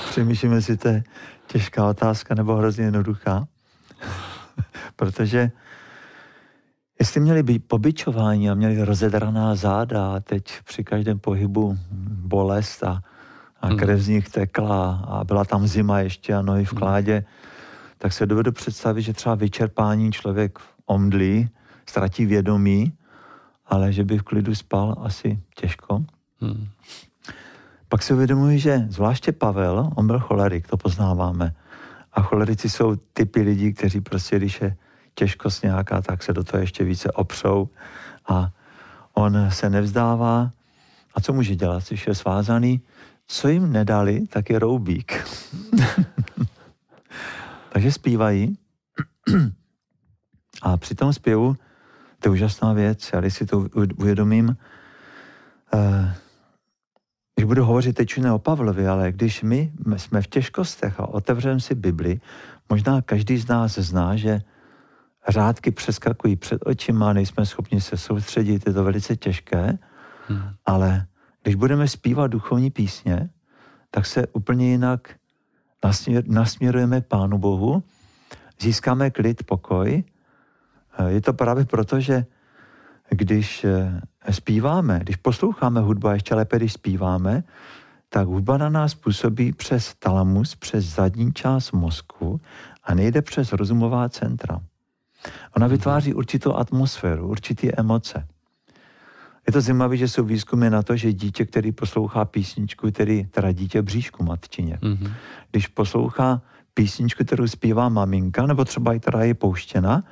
Přemýšlím, 0.10 0.52
jestli 0.52 0.78
to 0.78 0.88
je 0.88 1.04
těžká 1.48 1.90
otázka 1.90 2.36
nebo 2.36 2.56
hrozně 2.56 2.84
jednoduchá. 2.84 3.48
Protože 4.96 5.52
jestli 7.00 7.22
měli 7.22 7.44
být 7.44 7.68
pobyčování 7.68 8.50
a 8.50 8.54
měli 8.54 8.84
rozedraná 8.84 9.56
záda 9.56 10.16
a 10.16 10.20
teď 10.20 10.44
při 10.64 10.84
každém 10.84 11.20
pohybu 11.20 11.78
bolest 12.10 12.84
a, 12.84 13.02
a 13.62 13.68
hmm. 13.68 13.78
krev 13.78 14.00
z 14.00 14.08
nich 14.08 14.30
tekla 14.30 15.06
a 15.08 15.24
byla 15.24 15.46
tam 15.46 15.68
zima 15.68 16.00
ještě 16.00 16.34
a 16.34 16.42
nohy 16.42 16.66
v 16.66 16.72
hmm. 16.72 16.80
kládě, 16.80 17.26
tak 17.98 18.14
se 18.14 18.26
dovedu 18.26 18.52
představit, 18.52 19.02
že 19.02 19.14
třeba 19.14 19.36
vyčerpání 19.36 20.12
člověk 20.12 20.60
omdlí, 20.86 21.50
ztratí 21.86 22.26
vědomí, 22.26 22.94
ale 23.68 23.94
že 23.94 24.04
by 24.04 24.18
v 24.18 24.24
klidu 24.24 24.56
spal 24.56 24.96
asi 25.00 25.40
těžko. 25.56 26.06
Hmm. 26.42 26.68
Pak 27.90 28.04
si 28.04 28.14
uvědomuji, 28.14 28.60
že 28.60 28.86
zvláště 28.90 29.32
Pavel, 29.32 29.92
on 29.96 30.08
byl 30.08 30.20
cholerik, 30.20 30.68
to 30.68 30.78
poznáváme. 30.78 31.56
A 32.14 32.22
cholerici 32.22 32.70
jsou 32.70 32.96
typy 32.96 33.42
lidí, 33.42 33.74
kteří 33.74 34.02
prostě, 34.02 34.38
když 34.38 34.62
je 34.62 34.76
těžkost 35.16 35.64
nějaká, 35.64 36.02
tak 36.02 36.24
se 36.24 36.34
do 36.34 36.44
toho 36.44 36.62
ještě 36.62 36.84
více 36.84 37.12
opřou 37.12 37.70
a 38.28 38.50
on 39.14 39.52
se 39.52 39.70
nevzdává. 39.70 40.52
A 41.16 41.22
co 41.22 41.34
může 41.34 41.56
dělat, 41.56 41.84
když 41.88 42.08
je 42.08 42.16
svázaný? 42.16 42.82
Co 43.28 43.48
jim 43.48 43.72
nedali, 43.72 44.28
tak 44.28 44.50
je 44.50 44.60
roubík. 44.60 45.28
Takže 47.74 47.92
zpívají 47.92 48.58
a 50.62 50.78
při 50.78 50.96
tom 50.96 51.14
zpěvu, 51.14 51.56
to 52.20 52.30
je 52.30 52.32
úžasná 52.32 52.74
věc, 52.74 53.10
já 53.14 53.20
když 53.20 53.34
si 53.34 53.46
to 53.46 53.68
uvědomím, 53.98 54.58
eh, 55.74 56.16
když 57.36 57.46
budu 57.46 57.66
hovořit 57.66 57.94
teď 57.94 58.18
ne 58.18 58.32
o 58.32 58.40
Pavlovi, 58.40 58.88
ale 58.88 59.12
když 59.12 59.44
my 59.44 59.72
jsme 59.98 60.22
v 60.22 60.28
těžkostech 60.28 61.00
a 61.00 61.08
otevřeme 61.08 61.60
si 61.60 61.76
Bibli, 61.76 62.20
možná 62.70 63.02
každý 63.02 63.38
z 63.38 63.48
nás 63.48 63.78
zná, 63.78 64.16
že 64.16 64.42
řádky 65.28 65.72
přeskakují 65.72 66.36
před 66.36 66.62
očima, 66.66 67.14
nejsme 67.14 67.46
schopni 67.46 67.82
se 67.82 67.98
soustředit, 67.98 68.68
je 68.68 68.74
to 68.74 68.84
velice 68.84 69.16
těžké, 69.16 69.78
hmm. 70.28 70.50
ale 70.66 71.08
když 71.46 71.56
budeme 71.56 71.88
zpívat 71.88 72.32
duchovní 72.32 72.72
písně, 72.72 73.30
tak 73.92 74.06
se 74.06 74.28
úplně 74.28 74.72
jinak 74.72 75.16
nasměr, 75.84 76.24
nasměrujeme 76.28 77.02
Pánu 77.02 77.38
Bohu, 77.38 77.84
získáme 78.62 79.12
klid, 79.12 79.44
pokoj. 79.44 80.04
Je 81.08 81.22
to 81.22 81.34
právě 81.34 81.66
proto, 81.66 82.00
že 82.00 82.26
když 83.10 83.64
eh, 83.64 84.02
zpíváme, 84.32 85.00
když 85.00 85.16
posloucháme 85.16 85.82
hudbu 85.82 86.08
a 86.08 86.14
ještě 86.14 86.36
lépe, 86.36 86.58
když 86.58 86.74
zpíváme, 86.74 87.44
tak 88.10 88.28
hudba 88.28 88.58
na 88.58 88.70
nás 88.70 88.96
působí 88.96 89.54
přes 89.54 89.96
talamus, 89.96 90.56
přes 90.56 90.86
zadní 90.86 91.34
část 91.34 91.72
mozku 91.72 92.42
a 92.84 92.94
nejde 92.94 93.22
přes 93.22 93.54
rozumová 93.54 94.10
centra. 94.10 94.62
Ona 95.56 95.68
vytváří 95.68 96.14
určitou 96.14 96.54
atmosféru, 96.54 97.28
určité 97.28 97.68
emoce. 97.78 98.28
Je 99.48 99.54
to 99.54 99.62
zajímavé, 99.62 99.98
že 99.98 100.08
jsou 100.08 100.24
výzkumy 100.24 100.70
na 100.70 100.84
to, 100.84 100.98
že 100.98 101.14
dítě, 101.14 101.46
který 101.46 101.72
poslouchá 101.72 102.26
písničku, 102.26 102.92
který, 102.92 103.26
teda 103.26 103.52
dítě 103.52 103.82
bříšku 103.82 104.24
matčině, 104.24 104.78
mm-hmm. 104.82 105.12
když 105.52 105.68
poslouchá 105.68 106.42
písničku, 106.74 107.24
kterou 107.24 107.48
zpívá 107.48 107.90
maminka, 107.90 108.46
nebo 108.46 108.66
třeba 108.66 108.94
i 108.94 109.00
která 109.00 109.24
je 109.24 109.34
pouštěna, 109.34 110.04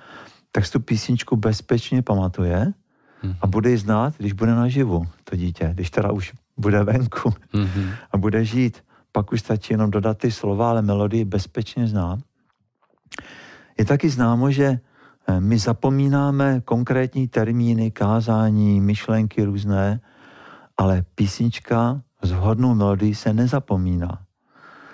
tak 0.51 0.65
si 0.65 0.71
tu 0.71 0.79
písničku 0.79 1.35
bezpečně 1.35 2.01
pamatuje 2.01 2.73
mm-hmm. 3.23 3.35
a 3.41 3.47
bude 3.47 3.69
ji 3.69 3.77
znát, 3.77 4.13
když 4.17 4.33
bude 4.33 4.55
naživu, 4.55 5.07
to 5.23 5.35
dítě, 5.35 5.69
když 5.73 5.89
teda 5.89 6.11
už 6.11 6.33
bude 6.57 6.83
venku 6.83 7.29
mm-hmm. 7.29 7.93
a 8.11 8.17
bude 8.17 8.45
žít. 8.45 8.83
Pak 9.11 9.31
už 9.31 9.39
stačí 9.39 9.73
jenom 9.73 9.91
dodat 9.91 10.17
ty 10.17 10.31
slova, 10.31 10.69
ale 10.69 10.81
melodii 10.81 11.25
bezpečně 11.25 11.87
zná. 11.87 12.17
Je 13.79 13.85
taky 13.85 14.09
známo, 14.09 14.51
že 14.51 14.79
my 15.39 15.59
zapomínáme 15.59 16.61
konkrétní 16.65 17.27
termíny, 17.27 17.91
kázání, 17.91 18.81
myšlenky 18.81 19.43
různé, 19.43 19.99
ale 20.77 21.05
písnička 21.15 22.01
s 22.21 22.31
vhodnou 22.31 22.75
melodií 22.75 23.15
se 23.15 23.33
nezapomíná. 23.33 24.21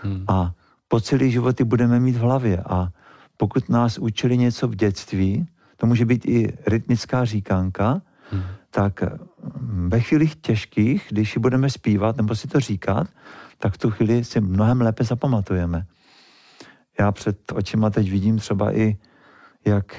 Hmm. 0.04 0.26
A 0.28 0.54
po 0.88 1.00
celý 1.00 1.32
životy 1.32 1.64
budeme 1.64 2.00
mít 2.00 2.16
v 2.16 2.20
hlavě. 2.20 2.64
A 2.70 2.90
pokud 3.38 3.70
nás 3.70 3.98
učili 3.98 4.38
něco 4.38 4.68
v 4.68 4.76
dětství, 4.76 5.48
to 5.78 5.88
může 5.88 6.06
být 6.06 6.26
i 6.26 6.58
rytmická 6.68 7.26
říkánka, 7.26 8.02
hmm. 8.32 8.44
tak 8.70 9.02
mm, 9.02 9.90
ve 9.90 10.00
chvílích 10.00 10.36
těžkých, 10.36 11.08
když 11.10 11.36
ji 11.36 11.40
budeme 11.40 11.70
zpívat 11.70 12.18
nebo 12.18 12.36
si 12.36 12.48
to 12.48 12.60
říkat, 12.60 13.08
tak 13.58 13.74
v 13.74 13.78
tu 13.78 13.92
chvíli 13.92 14.24
si 14.24 14.42
mnohem 14.42 14.82
lépe 14.82 15.04
zapamatujeme. 15.04 15.86
Já 17.00 17.12
před 17.12 17.52
očima 17.52 17.90
teď 17.90 18.12
vidím 18.12 18.38
třeba 18.38 18.76
i, 18.76 18.98
jak 19.66 19.96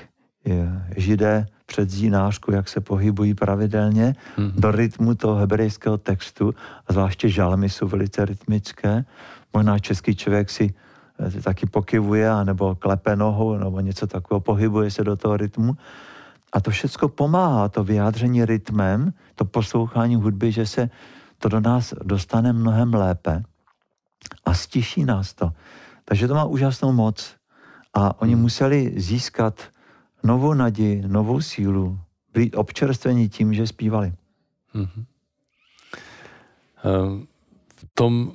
židé 0.97 1.47
před 1.67 1.91
zínářku, 1.91 2.53
jak 2.53 2.69
se 2.69 2.81
pohybují 2.81 3.35
pravidelně 3.35 4.15
mm-hmm. 4.37 4.53
do 4.55 4.71
rytmu 4.71 5.15
toho 5.15 5.35
hebrejského 5.35 5.99
textu 5.99 6.55
a 6.87 6.93
zvláště 6.93 7.29
žalmy 7.29 7.69
jsou 7.69 7.89
velice 7.89 8.25
rytmické. 8.25 9.05
Možná 9.53 9.79
český 9.79 10.17
člověk 10.17 10.51
si 10.51 10.75
eh, 11.21 11.43
taky 11.43 11.67
pokyvuje, 11.67 12.31
nebo 12.45 12.75
klepe 12.75 13.17
nohou, 13.17 13.57
nebo 13.57 13.81
něco 13.81 14.07
takového, 14.07 14.41
pohybuje 14.41 14.91
se 14.91 15.05
do 15.05 15.17
toho 15.17 15.37
rytmu. 15.37 15.77
A 16.53 16.61
to 16.61 16.71
všechno 16.71 17.09
pomáhá, 17.09 17.69
to 17.69 17.85
vyjádření 17.85 18.45
rytmem, 18.45 19.13
to 19.35 19.45
poslouchání 19.45 20.15
hudby, 20.17 20.53
že 20.53 20.67
se 20.67 20.91
to 21.39 21.49
do 21.49 21.61
nás 21.61 21.95
dostane 22.03 22.53
mnohem 22.53 22.95
lépe 22.95 23.43
a 24.45 24.55
stiší 24.55 25.05
nás 25.05 25.35
to. 25.35 25.53
Takže 26.05 26.29
to 26.29 26.35
má 26.35 26.45
úžasnou 26.45 26.93
moc. 26.93 27.35
A 27.95 28.21
oni 28.23 28.33
hmm. 28.33 28.43
museli 28.43 28.93
získat 28.97 29.55
novou 30.23 30.55
naději, 30.55 31.03
novou 31.07 31.41
sílu, 31.41 31.99
být 32.35 32.57
občerstvení 32.57 33.29
tím, 33.29 33.55
že 33.55 33.67
zpívali. 33.67 34.13
Mm-hmm. 34.75 35.05
V 37.77 37.85
tom 37.95 38.33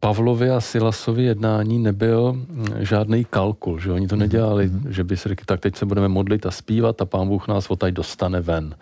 Pavlovi 0.00 0.50
a 0.50 0.60
Silasovi 0.60 1.22
jednání 1.22 1.78
nebyl 1.78 2.32
hm, 2.32 2.64
žádný 2.78 3.24
kalkul, 3.24 3.78
že 3.78 3.92
oni 3.92 4.08
to 4.08 4.16
mhm. 4.16 4.20
nedělali, 4.20 4.70
mm-hmm. 4.70 4.88
že 4.88 5.04
by 5.04 5.16
si 5.16 5.28
řekli, 5.28 5.46
tak 5.46 5.60
teď 5.60 5.76
se 5.76 5.86
budeme 5.86 6.08
modlit 6.08 6.46
a 6.46 6.50
zpívat 6.50 7.02
a 7.02 7.04
pán 7.04 7.28
Bůh 7.28 7.48
nás 7.48 7.70
odtaď 7.70 7.94
dostane 7.94 8.40
ven. 8.40 8.74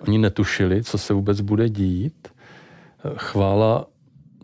Oni 0.00 0.18
netušili, 0.18 0.84
co 0.84 0.98
se 0.98 1.14
vůbec 1.14 1.40
bude 1.40 1.68
dít. 1.68 2.28
Chvála, 3.16 3.86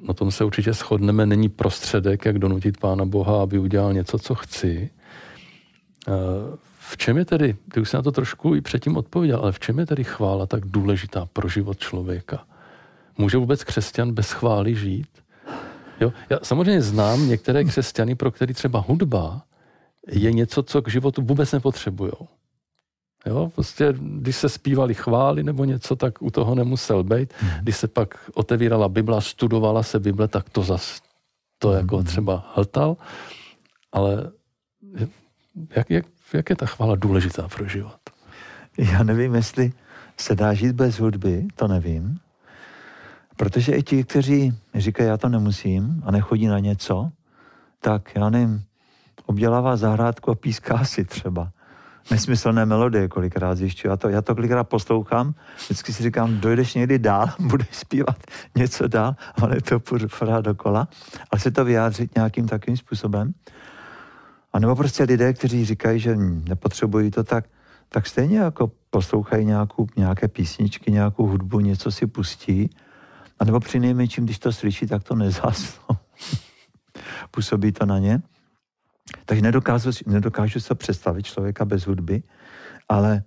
na 0.09 0.15
tom 0.15 0.31
se 0.31 0.45
určitě 0.45 0.73
shodneme, 0.73 1.27
není 1.27 1.49
prostředek, 1.49 2.25
jak 2.25 2.39
donutit 2.39 2.81
pána 2.81 3.05
Boha, 3.05 3.43
aby 3.43 3.59
udělal 3.59 3.93
něco, 3.93 4.19
co 4.19 4.35
chci. 4.35 4.91
V 6.89 6.97
čem 6.97 7.19
je 7.19 7.25
tedy, 7.25 7.57
ty 7.73 7.81
už 7.81 7.91
jsi 7.91 7.97
na 7.97 8.03
to 8.03 8.13
trošku 8.13 8.55
i 8.55 8.61
předtím 8.61 8.97
odpověděl, 8.97 9.39
ale 9.43 9.53
v 9.53 9.61
čem 9.61 9.79
je 9.79 9.87
tedy 9.87 10.05
chvála 10.05 10.47
tak 10.47 10.67
důležitá 10.67 11.27
pro 11.33 11.49
život 11.49 11.79
člověka? 11.79 12.47
Může 13.19 13.39
vůbec 13.39 13.65
křesťan 13.65 14.13
bez 14.13 14.33
chvály 14.33 14.75
žít? 14.75 15.09
Jo? 16.01 16.13
Já 16.31 16.39
samozřejmě 16.43 16.83
znám 16.83 17.29
některé 17.29 17.65
křesťany, 17.65 18.15
pro 18.15 18.31
které 18.31 18.55
třeba 18.55 18.85
hudba 18.89 19.43
je 20.09 20.33
něco, 20.33 20.63
co 20.63 20.83
k 20.83 20.91
životu 20.91 21.23
vůbec 21.23 21.53
nepotřebují. 21.53 22.13
Jo, 23.27 23.51
prostě, 23.55 23.95
když 23.99 24.37
se 24.37 24.49
zpívali 24.49 24.95
chvály 24.95 25.43
nebo 25.43 25.65
něco, 25.65 25.97
tak 25.97 26.23
u 26.23 26.31
toho 26.31 26.55
nemusel 26.55 27.05
být. 27.05 27.33
Mhm. 27.43 27.61
Když 27.63 27.77
se 27.77 27.89
pak 27.89 28.31
otevírala 28.35 28.89
Bible, 28.89 29.23
studovala 29.23 29.83
se 29.83 30.01
Bible, 30.01 30.29
tak 30.29 30.51
to 30.51 30.63
zas 30.63 31.01
to 31.59 31.73
jako 31.73 31.97
mhm. 31.97 32.05
třeba 32.05 32.53
hltal. 32.55 32.97
Ale 33.93 34.31
jak, 35.77 35.91
jak, 35.91 36.07
jak 36.35 36.51
je 36.51 36.57
ta 36.57 36.67
chvála 36.67 36.97
důležitá 36.97 37.49
pro 37.49 37.69
život? 37.69 38.01
Já 38.79 39.03
nevím, 39.03 39.35
jestli 39.35 39.73
se 40.17 40.35
dá 40.35 40.55
žít 40.55 40.73
bez 40.73 40.99
hudby, 40.99 41.49
to 41.55 41.69
nevím. 41.69 42.19
Protože 43.37 43.73
i 43.73 43.83
ti, 43.83 44.05
kteří 44.05 44.59
říkají, 44.75 45.09
já 45.09 45.17
to 45.17 45.29
nemusím 45.29 46.03
a 46.07 46.11
nechodí 46.11 46.47
na 46.47 46.59
něco, 46.59 47.11
tak 47.81 48.15
já 48.15 48.31
nevím, 48.31 48.65
obdělává 49.27 49.77
zahrádku 49.77 50.31
a 50.31 50.35
píská 50.35 50.85
si 50.85 51.05
třeba. 51.05 51.51
Nesmyslné 52.11 52.67
melodie 52.67 53.09
kolikrát 53.09 53.55
zjišťuji. 53.55 53.89
Já 53.89 53.97
to, 53.97 54.09
já 54.09 54.23
to 54.23 54.35
kolikrát 54.35 54.65
poslouchám, 54.65 55.35
vždycky 55.65 55.93
si 55.93 56.03
říkám, 56.03 56.41
dojdeš 56.41 56.75
někdy 56.75 56.99
dál, 56.99 57.31
budeš 57.39 57.69
zpívat 57.73 58.17
něco 58.55 58.89
dál, 58.89 59.17
ale 59.43 59.61
to 59.61 59.81
pořád 60.19 60.45
dokola. 60.45 60.89
Ale 61.31 61.41
se 61.41 61.51
to 61.51 61.65
vyjádřit 61.65 62.15
nějakým 62.15 62.49
takovým 62.49 62.77
způsobem. 62.77 63.35
A 64.53 64.59
nebo 64.59 64.77
prostě 64.77 65.05
lidé, 65.05 65.33
kteří 65.33 65.65
říkají, 65.65 66.01
že 66.01 66.17
nepotřebují 66.17 67.11
to 67.11 67.25
tak, 67.25 67.45
tak 67.89 68.07
stejně 68.07 68.39
jako 68.39 68.71
poslouchají 68.91 69.45
nějakou, 69.45 69.87
nějaké 69.97 70.29
písničky, 70.29 70.93
nějakou 70.93 71.27
hudbu, 71.27 71.61
něco 71.61 71.91
si 71.91 72.07
pustí, 72.07 72.71
a 73.39 73.45
nebo 73.45 73.61
při 73.61 73.81
nejmenším, 73.81 74.25
když 74.25 74.39
to 74.39 74.53
slyší, 74.53 74.87
tak 74.87 75.05
to 75.05 75.15
nezáslo. 75.15 75.97
Působí 77.31 77.73
to 77.73 77.87
na 77.87 77.99
ně. 77.99 78.23
Takže 79.25 79.43
nedokážu, 79.43 79.91
nedokážu 80.07 80.61
se 80.61 80.75
představit 80.75 81.27
člověka 81.27 81.65
bez 81.65 81.87
hudby, 81.87 82.23
ale 82.89 83.23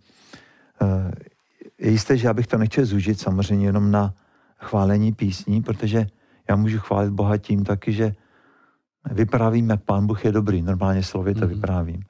uh, 0.81 1.11
je 1.79 1.91
jisté, 1.91 2.17
že 2.17 2.27
já 2.27 2.33
bych 2.33 2.47
to 2.47 2.57
nechtěl 2.57 2.85
zúžit 2.85 3.19
samozřejmě 3.19 3.65
jenom 3.65 3.91
na 3.91 4.13
chválení 4.59 5.11
písní, 5.13 5.61
protože 5.61 6.07
já 6.49 6.55
můžu 6.55 6.79
chválit 6.79 7.11
Boha 7.11 7.38
tím 7.38 7.63
taky, 7.63 7.93
že 7.93 8.15
vyprávím, 9.11 9.69
jak 9.69 9.83
pán 9.83 10.07
Bůh 10.07 10.25
je 10.25 10.31
dobrý. 10.31 10.61
Normálně 10.61 11.03
slovy 11.03 11.33
to 11.33 11.39
mm-hmm. 11.39 11.47
vyprávím. 11.47 12.03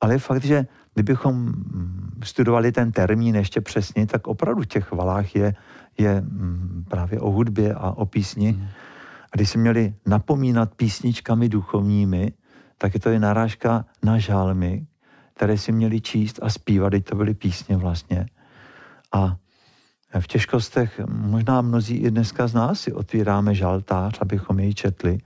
Ale 0.00 0.14
je 0.14 0.18
fakt, 0.18 0.44
že 0.44 0.66
kdybychom 0.94 1.52
studovali 2.24 2.72
ten 2.72 2.92
termín 2.92 3.34
ještě 3.34 3.60
přesně, 3.60 4.06
tak 4.06 4.26
opravdu 4.26 4.62
v 4.62 4.66
těch 4.66 4.84
chvalách 4.84 5.36
je, 5.36 5.54
je 5.98 6.20
mm, 6.20 6.84
právě 6.88 7.20
o 7.20 7.30
hudbě 7.30 7.74
a 7.74 7.90
o 7.90 8.06
písni. 8.06 8.52
Mm. 8.52 8.66
A 9.32 9.36
když 9.36 9.50
si 9.50 9.58
měli 9.58 9.94
napomínat 10.06 10.74
písničkami 10.74 11.48
duchovními, 11.48 12.32
tak 12.78 12.94
je 12.94 13.00
to 13.00 13.10
i 13.10 13.18
narážka 13.18 13.84
na 14.02 14.18
žálmy, 14.18 14.86
které 15.34 15.58
si 15.58 15.72
měli 15.72 16.00
číst 16.00 16.38
a 16.42 16.50
zpívat, 16.50 16.92
to 17.04 17.16
byly 17.16 17.34
písně 17.34 17.76
vlastně. 17.76 18.26
A 19.12 19.36
v 20.20 20.26
těžkostech 20.26 21.00
možná 21.08 21.60
mnozí 21.60 21.96
i 21.96 22.10
dneska 22.10 22.46
z 22.46 22.54
nás 22.54 22.80
si 22.80 22.92
otvíráme 22.92 23.54
žaltář, 23.54 24.18
abychom 24.20 24.60
jej 24.60 24.74
četli. 24.74 25.18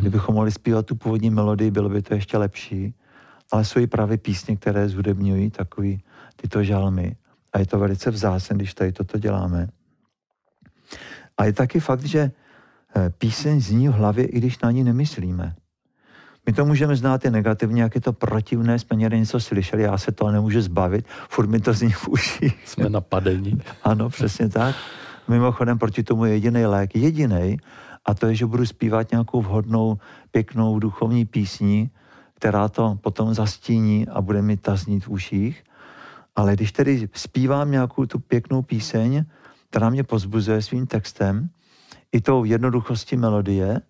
Kdybychom 0.00 0.34
mohli 0.34 0.52
zpívat 0.52 0.86
tu 0.86 0.94
původní 0.94 1.30
melodii, 1.30 1.70
bylo 1.70 1.88
by 1.88 2.02
to 2.02 2.14
ještě 2.14 2.38
lepší. 2.38 2.94
Ale 3.52 3.64
jsou 3.64 3.80
i 3.80 3.86
právě 3.86 4.18
písně, 4.18 4.56
které 4.56 4.88
zhudebňují 4.88 5.50
takový 5.50 6.02
tyto 6.36 6.62
žalmy. 6.62 7.16
A 7.52 7.58
je 7.58 7.66
to 7.66 7.78
velice 7.78 8.10
vzácné, 8.10 8.56
když 8.56 8.74
tady 8.74 8.92
toto 8.92 9.18
děláme. 9.18 9.68
A 11.38 11.44
je 11.44 11.52
taky 11.52 11.80
fakt, 11.80 12.04
že 12.04 12.30
eh, 12.96 13.10
píseň 13.10 13.60
zní 13.60 13.88
v 13.88 13.92
hlavě, 13.92 14.24
i 14.24 14.38
když 14.38 14.58
na 14.58 14.70
ní 14.70 14.84
nemyslíme. 14.84 15.54
My 16.46 16.52
to 16.52 16.64
můžeme 16.64 16.96
znát 16.96 17.24
i 17.24 17.30
negativně, 17.30 17.82
jak 17.82 17.94
je 17.94 18.00
to 18.00 18.12
protivné, 18.12 18.78
jsme 18.78 18.96
někde 18.96 19.18
něco 19.18 19.40
slyšeli, 19.40 19.82
já 19.82 19.98
se 19.98 20.12
toho 20.12 20.30
nemůžu 20.30 20.60
zbavit, 20.60 21.06
furt 21.28 21.46
mi 21.46 21.60
to 21.60 21.72
zní 21.72 21.90
v 21.90 22.08
uších. 22.08 22.62
Jsme 22.64 22.88
napadení. 22.88 23.60
ano, 23.82 24.08
přesně 24.08 24.48
tak. 24.48 24.76
Mimochodem 25.28 25.78
proti 25.78 26.02
tomu 26.02 26.24
je 26.24 26.32
jediný 26.32 26.66
lék, 26.66 26.96
jediný, 26.96 27.56
a 28.06 28.14
to 28.14 28.26
je, 28.26 28.34
že 28.34 28.46
budu 28.46 28.66
zpívat 28.66 29.10
nějakou 29.10 29.42
vhodnou, 29.42 29.98
pěknou 30.30 30.78
duchovní 30.78 31.24
písni, 31.24 31.90
která 32.34 32.68
to 32.68 32.98
potom 33.00 33.34
zastíní 33.34 34.08
a 34.08 34.20
bude 34.20 34.42
mi 34.42 34.56
ta 34.56 34.76
znít 34.76 35.04
v 35.04 35.08
uších. 35.08 35.64
Ale 36.36 36.52
když 36.52 36.72
tedy 36.72 37.08
zpívám 37.14 37.70
nějakou 37.70 38.06
tu 38.06 38.18
pěknou 38.18 38.62
píseň, 38.62 39.24
která 39.70 39.90
mě 39.90 40.02
pozbuzuje 40.02 40.62
svým 40.62 40.86
textem, 40.86 41.48
i 42.12 42.20
tou 42.20 42.44
jednoduchostí 42.44 43.16
melodie, 43.16 43.80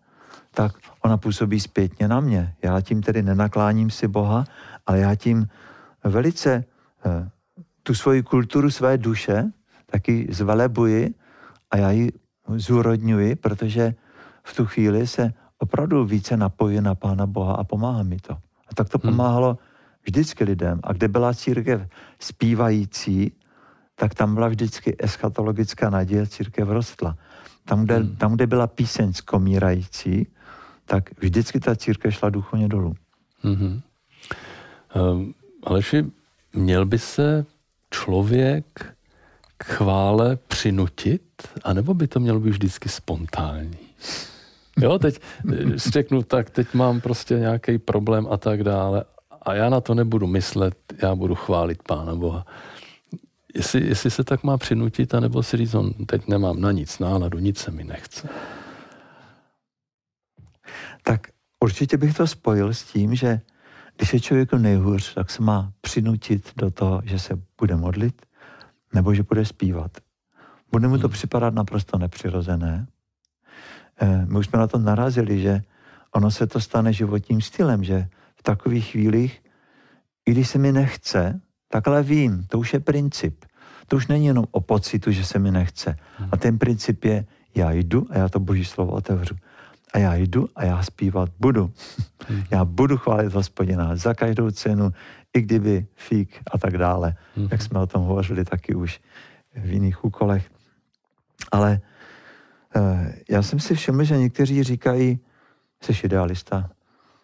tak 0.51 0.73
ona 1.05 1.17
působí 1.17 1.61
zpětně 1.61 2.09
na 2.09 2.21
mě. 2.21 2.55
Já 2.63 2.81
tím 2.81 3.03
tedy 3.03 3.23
nenakláním 3.23 3.91
si 3.91 4.09
Boha, 4.09 4.45
ale 4.87 4.99
já 4.99 5.15
tím 5.15 5.49
velice 6.05 6.65
eh, 7.07 7.29
tu 7.83 7.95
svoji 7.95 8.23
kulturu 8.23 8.71
své 8.71 8.99
duše 8.99 9.53
taky 9.87 10.27
zvelebuji 10.31 11.15
a 11.71 11.77
já 11.77 11.91
ji 11.91 12.13
zúrodňuji, 12.49 13.37
protože 13.37 13.95
v 14.47 14.57
tu 14.57 14.67
chvíli 14.67 15.07
se 15.07 15.33
opravdu 15.59 16.05
více 16.05 16.37
napojuje 16.37 16.81
na 16.81 16.95
Pána 16.95 17.27
Boha 17.27 17.55
a 17.55 17.65
pomáhá 17.65 18.03
mi 18.03 18.17
to. 18.17 18.33
A 18.69 18.75
tak 18.75 18.89
to 18.89 18.99
hmm. 19.03 19.13
pomáhalo 19.13 19.59
vždycky 20.03 20.45
lidem. 20.45 20.81
A 20.83 20.93
kde 20.93 21.09
byla 21.09 21.35
církev 21.35 21.81
zpívající, 22.21 23.33
tak 23.95 24.15
tam 24.15 24.35
byla 24.35 24.49
vždycky 24.49 24.97
eschatologická 24.99 25.91
naděje, 25.91 26.27
církev 26.27 26.69
rostla. 26.69 27.17
Tam, 27.65 27.85
kde, 27.85 27.97
hmm. 27.97 28.17
tam, 28.17 28.35
kde 28.35 28.47
byla 28.47 28.67
píseň 28.67 29.13
skomírající, 29.13 30.27
tak 30.85 31.21
vždycky 31.21 31.61
ta 31.61 31.77
církev 31.77 32.15
šla 32.15 32.31
duchovně 32.31 32.69
dolů. 32.69 32.95
Mm-hmm. 33.45 33.81
Um, 34.95 35.35
Aleši, 35.63 36.05
měl 36.53 36.87
by 36.87 36.99
se 36.99 37.47
člověk 37.91 38.95
k 39.59 39.65
chvále 39.65 40.37
přinutit, 40.37 41.23
anebo 41.65 41.95
by 41.95 42.07
to 42.07 42.21
mělo 42.21 42.41
být 42.41 42.51
vždycky 42.51 42.89
spontánní? 42.89 43.79
Jo, 44.81 44.99
teď 44.99 45.21
eh, 45.53 45.79
si 45.79 45.91
řeknu, 45.91 46.23
tak 46.23 46.51
teď 46.51 46.75
mám 46.75 47.01
prostě 47.01 47.35
nějaký 47.35 47.79
problém 47.79 48.27
a 48.31 48.37
tak 48.37 48.65
dále 48.65 49.05
a 49.43 49.55
já 49.55 49.69
na 49.69 49.81
to 49.81 49.95
nebudu 49.95 50.27
myslet, 50.27 50.77
já 51.03 51.15
budu 51.15 51.35
chválit 51.35 51.83
Pána 51.83 52.15
Boha. 52.15 52.47
Jestli, 53.55 53.87
jestli 53.87 54.11
se 54.11 54.25
tak 54.25 54.43
má 54.43 54.59
přinutit, 54.59 55.15
anebo 55.15 55.43
si 55.43 55.57
říct, 55.57 55.75
on 55.75 55.93
teď 55.93 56.29
nemám 56.29 56.61
na 56.61 56.73
nic 56.73 56.99
náladu, 56.99 57.39
nic 57.39 57.59
se 57.59 57.71
mi 57.71 57.85
nechce. 57.85 58.29
Tak 61.03 61.21
určitě 61.61 61.97
bych 61.97 62.17
to 62.17 62.27
spojil 62.27 62.75
s 62.75 62.83
tím, 62.83 63.15
že 63.15 63.41
když 63.97 64.13
je 64.13 64.21
člověku 64.21 64.57
nejhůř, 64.57 65.15
tak 65.15 65.31
se 65.31 65.43
má 65.43 65.73
přinutit 65.81 66.51
do 66.57 66.71
toho, 66.71 67.03
že 67.05 67.19
se 67.19 67.39
bude 67.61 67.77
modlit, 67.77 68.27
nebo 68.95 69.15
že 69.15 69.23
bude 69.23 69.45
zpívat. 69.45 69.91
Bude 70.73 70.89
mu 70.89 70.99
to 70.99 71.07
hmm. 71.07 71.13
připadat 71.13 71.55
naprosto 71.55 71.99
nepřirozené, 71.99 72.87
Eh, 72.87 72.96
my 74.27 74.39
už 74.39 74.47
jsme 74.47 74.59
na 74.59 74.67
to 74.67 74.79
narazili, 74.79 75.41
že 75.41 75.63
ono 76.15 76.31
se 76.31 76.47
to 76.47 76.61
stane 76.61 76.93
životním 76.93 77.41
stylem, 77.41 77.85
že 77.85 78.09
v 78.37 78.43
takových 78.43 78.87
chvílích, 78.87 79.43
i 80.27 80.31
když 80.31 80.49
se 80.49 80.59
mi 80.59 80.73
nechce, 80.73 81.41
tak 81.69 81.89
ale 81.89 82.03
vím, 82.03 82.45
to 82.49 82.59
už 82.59 82.73
je 82.73 82.81
princip. 82.81 83.45
To 83.87 83.97
už 83.97 84.07
není 84.07 84.27
jenom 84.27 84.45
o 84.51 84.61
pocitu, 84.61 85.13
že 85.13 85.25
se 85.25 85.39
mi 85.39 85.51
nechce. 85.51 85.97
A 86.33 86.37
ten 86.37 86.59
princip 86.59 87.05
je, 87.05 87.25
já 87.55 87.71
jdu 87.71 88.07
a 88.11 88.19
já 88.19 88.29
to 88.29 88.41
boží 88.41 88.65
slovo 88.65 88.93
otevřu. 88.93 89.35
A 89.95 89.99
já 89.99 90.15
jdu 90.15 90.49
a 90.57 90.65
já 90.65 90.83
zpívat 90.83 91.31
budu. 91.41 91.73
Já 92.51 92.65
budu 92.65 92.99
chválit 92.99 93.33
hospodina 93.33 93.97
za 93.97 94.15
každou 94.15 94.51
cenu, 94.51 94.93
i 95.35 95.41
kdyby 95.41 95.87
fík 95.95 96.43
a 96.53 96.59
tak 96.59 96.79
dále. 96.79 97.15
Jak 97.51 97.63
jsme 97.63 97.81
o 97.81 97.87
tom 97.87 98.03
hovořili 98.03 98.45
taky 98.45 98.75
už 98.75 99.01
v 99.55 99.71
jiných 99.71 100.05
úkolech. 100.05 100.51
Ale 101.53 101.81
Eh, 101.81 101.96
já 103.29 103.43
jsem 103.43 103.61
si 103.61 103.75
všiml, 103.75 104.05
že 104.05 104.19
někteří 104.19 104.63
říkají, 104.63 105.21
jsi 105.83 106.07
idealista, 106.07 106.71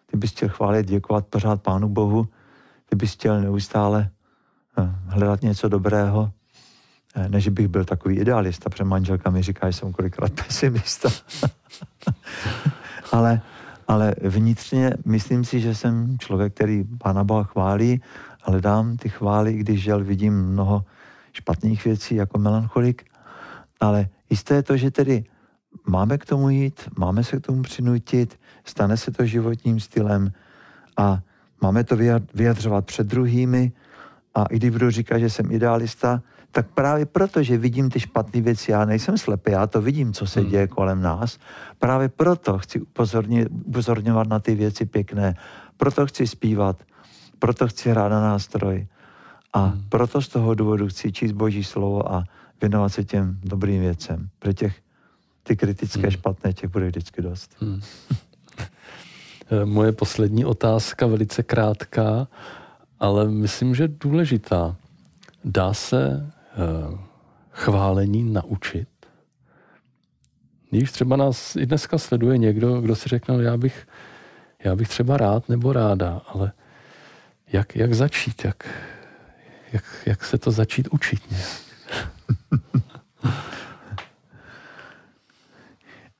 ty 0.07 0.17
bys 0.17 0.31
chtěl 0.31 0.49
chválit, 0.49 0.87
děkovat 0.87 1.27
pořád 1.27 1.63
Pánu 1.63 1.89
Bohu, 1.89 2.29
ty 2.89 2.97
bys 2.97 3.13
chtěl 3.13 3.41
neustále 3.41 4.11
eh, 4.79 4.91
hledat 5.07 5.43
něco 5.43 5.69
dobrého, 5.69 6.33
eh, 7.15 7.29
než 7.29 7.49
bych 7.49 7.69
byl 7.69 7.85
takový 7.85 8.17
idealista, 8.17 8.71
protože 8.71 8.85
manželka 8.85 9.31
mi 9.31 9.43
říká, 9.43 9.71
že 9.71 9.77
jsem 9.77 9.93
kolikrát 9.93 10.33
pesimista. 10.47 11.09
ale, 13.13 13.41
ale 13.89 14.15
vnitřně 14.21 14.93
myslím 15.05 15.45
si, 15.45 15.61
že 15.61 15.75
jsem 15.75 16.19
člověk, 16.19 16.55
který 16.55 16.85
Pána 16.99 17.25
Boha 17.25 17.45
chválí, 17.45 18.03
ale 18.43 18.61
dám 18.61 18.97
ty 18.97 19.09
chvály, 19.09 19.53
když 19.53 19.83
žel 19.83 20.05
vidím 20.05 20.35
mnoho 20.35 20.85
špatných 21.33 21.85
věcí 21.85 22.15
jako 22.15 22.39
melancholik, 22.39 23.05
ale 23.81 24.09
jisté 24.31 24.55
je 24.55 24.63
to, 24.63 24.77
že 24.77 24.91
tedy 24.91 25.25
máme 25.87 26.19
k 26.19 26.27
tomu 26.27 26.51
jít, 26.51 26.89
máme 26.99 27.25
se 27.25 27.37
k 27.37 27.47
tomu 27.47 27.63
přinutit, 27.63 28.41
stane 28.65 28.97
se 28.97 29.11
to 29.11 29.27
životním 29.27 29.81
stylem 29.81 30.33
a 30.97 31.21
máme 31.63 31.85
to 31.85 31.97
vyjadřovat 32.35 32.87
před 32.87 33.07
druhými 33.07 33.73
a 34.35 34.45
i 34.45 34.57
když 34.57 34.71
budu 34.71 34.91
říkat, 34.91 35.19
že 35.19 35.31
jsem 35.31 35.53
idealista, 35.53 36.23
tak 36.51 36.71
právě 36.71 37.07
proto, 37.07 37.43
že 37.43 37.59
vidím 37.59 37.91
ty 37.91 38.01
špatné 38.01 38.41
věci, 38.41 38.71
já 38.71 38.85
nejsem 38.85 39.19
slepý, 39.19 39.53
já 39.53 39.67
to 39.67 39.83
vidím, 39.83 40.13
co 40.13 40.27
se 40.27 40.41
hmm. 40.41 40.51
děje 40.51 40.67
kolem 40.67 41.03
nás, 41.03 41.39
právě 41.79 42.09
proto 42.09 42.59
chci 42.59 42.81
upozorňovat 43.67 44.29
na 44.29 44.39
ty 44.39 44.55
věci 44.55 44.87
pěkné, 44.87 45.35
proto 45.77 46.07
chci 46.07 46.27
zpívat, 46.27 46.83
proto 47.39 47.69
chci 47.69 47.91
hrát 47.91 48.09
na 48.09 48.21
nástroj 48.21 48.87
a 49.53 49.65
hmm. 49.65 49.83
proto 49.89 50.23
z 50.23 50.29
toho 50.29 50.55
důvodu 50.55 50.89
chci 50.89 51.13
číst 51.13 51.33
Boží 51.33 51.65
slovo 51.65 52.13
a 52.13 52.25
věnovat 52.61 52.89
se 52.89 53.05
těm 53.05 53.39
dobrým 53.45 53.81
věcem. 53.81 54.29
Pro 54.39 54.53
těch 54.53 54.81
ty 55.43 55.57
kritické, 55.57 56.01
hmm. 56.01 56.11
špatné, 56.11 56.53
těch 56.53 56.71
bude 56.71 56.87
vždycky 56.87 57.23
dost. 57.23 57.57
Hmm. 57.61 57.81
Eh, 59.51 59.65
moje 59.65 59.93
poslední 59.93 60.45
otázka, 60.45 61.07
velice 61.07 61.43
krátká, 61.43 62.29
ale 63.01 63.29
myslím, 63.29 63.75
že 63.75 63.89
důležitá. 63.89 64.77
Dá 65.45 65.75
se 65.75 66.33
uh, 66.91 66.99
chválení 67.51 68.33
naučit? 68.33 68.89
Když 70.71 70.93
třeba 70.93 71.17
nás 71.17 71.57
i 71.57 71.67
dneska 71.67 71.99
sleduje 71.99 72.39
někdo, 72.39 72.81
kdo 72.81 72.97
si 72.97 73.09
řekne, 73.09 73.43
já 73.43 73.57
bych, 73.57 73.87
já 74.65 74.77
bych 74.77 74.89
třeba 74.89 75.17
rád 75.17 75.49
nebo 75.49 75.73
ráda, 75.73 76.23
ale 76.27 76.53
jak, 77.53 77.77
jak 77.77 77.95
začít, 77.95 78.45
jak, 78.45 78.69
jak, 79.73 79.85
jak 80.07 80.25
se 80.25 80.39
to 80.39 80.51
začít 80.51 80.89
učit 80.89 81.31
nějak? 81.31 81.49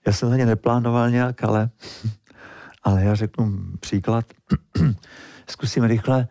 Já 0.07 0.13
jsem 0.13 0.33
ani 0.33 0.47
neplánoval 0.47 1.11
nějak, 1.11 1.45
ale, 1.45 1.71
ale 2.83 3.05
já 3.05 3.15
řeknu 3.15 3.59
příklad. 3.81 4.25
Zkusím 5.47 5.85
rychle. 5.85 6.29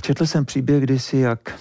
Četl 0.00 0.26
jsem 0.26 0.44
příběh 0.44 0.82
kdysi, 0.82 1.16
jak 1.16 1.60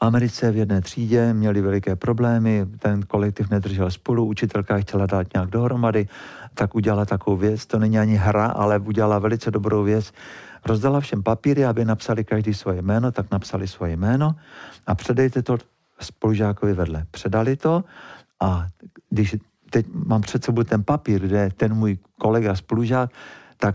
Americe 0.00 0.50
v 0.50 0.56
jedné 0.56 0.80
třídě 0.80 1.34
měli 1.34 1.60
veliké 1.60 1.96
problémy, 1.96 2.66
ten 2.78 3.02
kolektiv 3.02 3.50
nedržel 3.50 3.90
spolu, 3.90 4.24
učitelka 4.24 4.78
chtěla 4.78 5.06
dát 5.06 5.26
nějak 5.34 5.50
dohromady, 5.50 6.08
tak 6.54 6.74
udělala 6.74 7.04
takovou 7.04 7.36
věc, 7.36 7.66
to 7.66 7.78
není 7.78 7.98
ani 7.98 8.16
hra, 8.16 8.46
ale 8.46 8.78
udělala 8.78 9.18
velice 9.18 9.50
dobrou 9.50 9.84
věc. 9.84 10.12
Rozdala 10.66 11.00
všem 11.00 11.22
papíry, 11.22 11.64
aby 11.64 11.84
napsali 11.84 12.24
každý 12.24 12.54
svoje 12.54 12.82
jméno, 12.82 13.12
tak 13.12 13.30
napsali 13.30 13.68
svoje 13.68 13.96
jméno 13.96 14.34
a 14.86 14.94
předejte 14.94 15.42
to 15.42 15.58
spolužákovi 16.00 16.72
vedle. 16.72 17.06
Předali 17.10 17.56
to 17.56 17.84
a 18.40 18.66
když 19.10 19.36
teď 19.70 19.86
mám 19.92 20.20
před 20.20 20.44
sebou 20.44 20.62
ten 20.62 20.84
papír, 20.84 21.26
kde 21.26 21.50
ten 21.56 21.74
můj 21.74 21.98
kolega 22.20 22.54
spolužák, 22.54 23.10
tak 23.56 23.74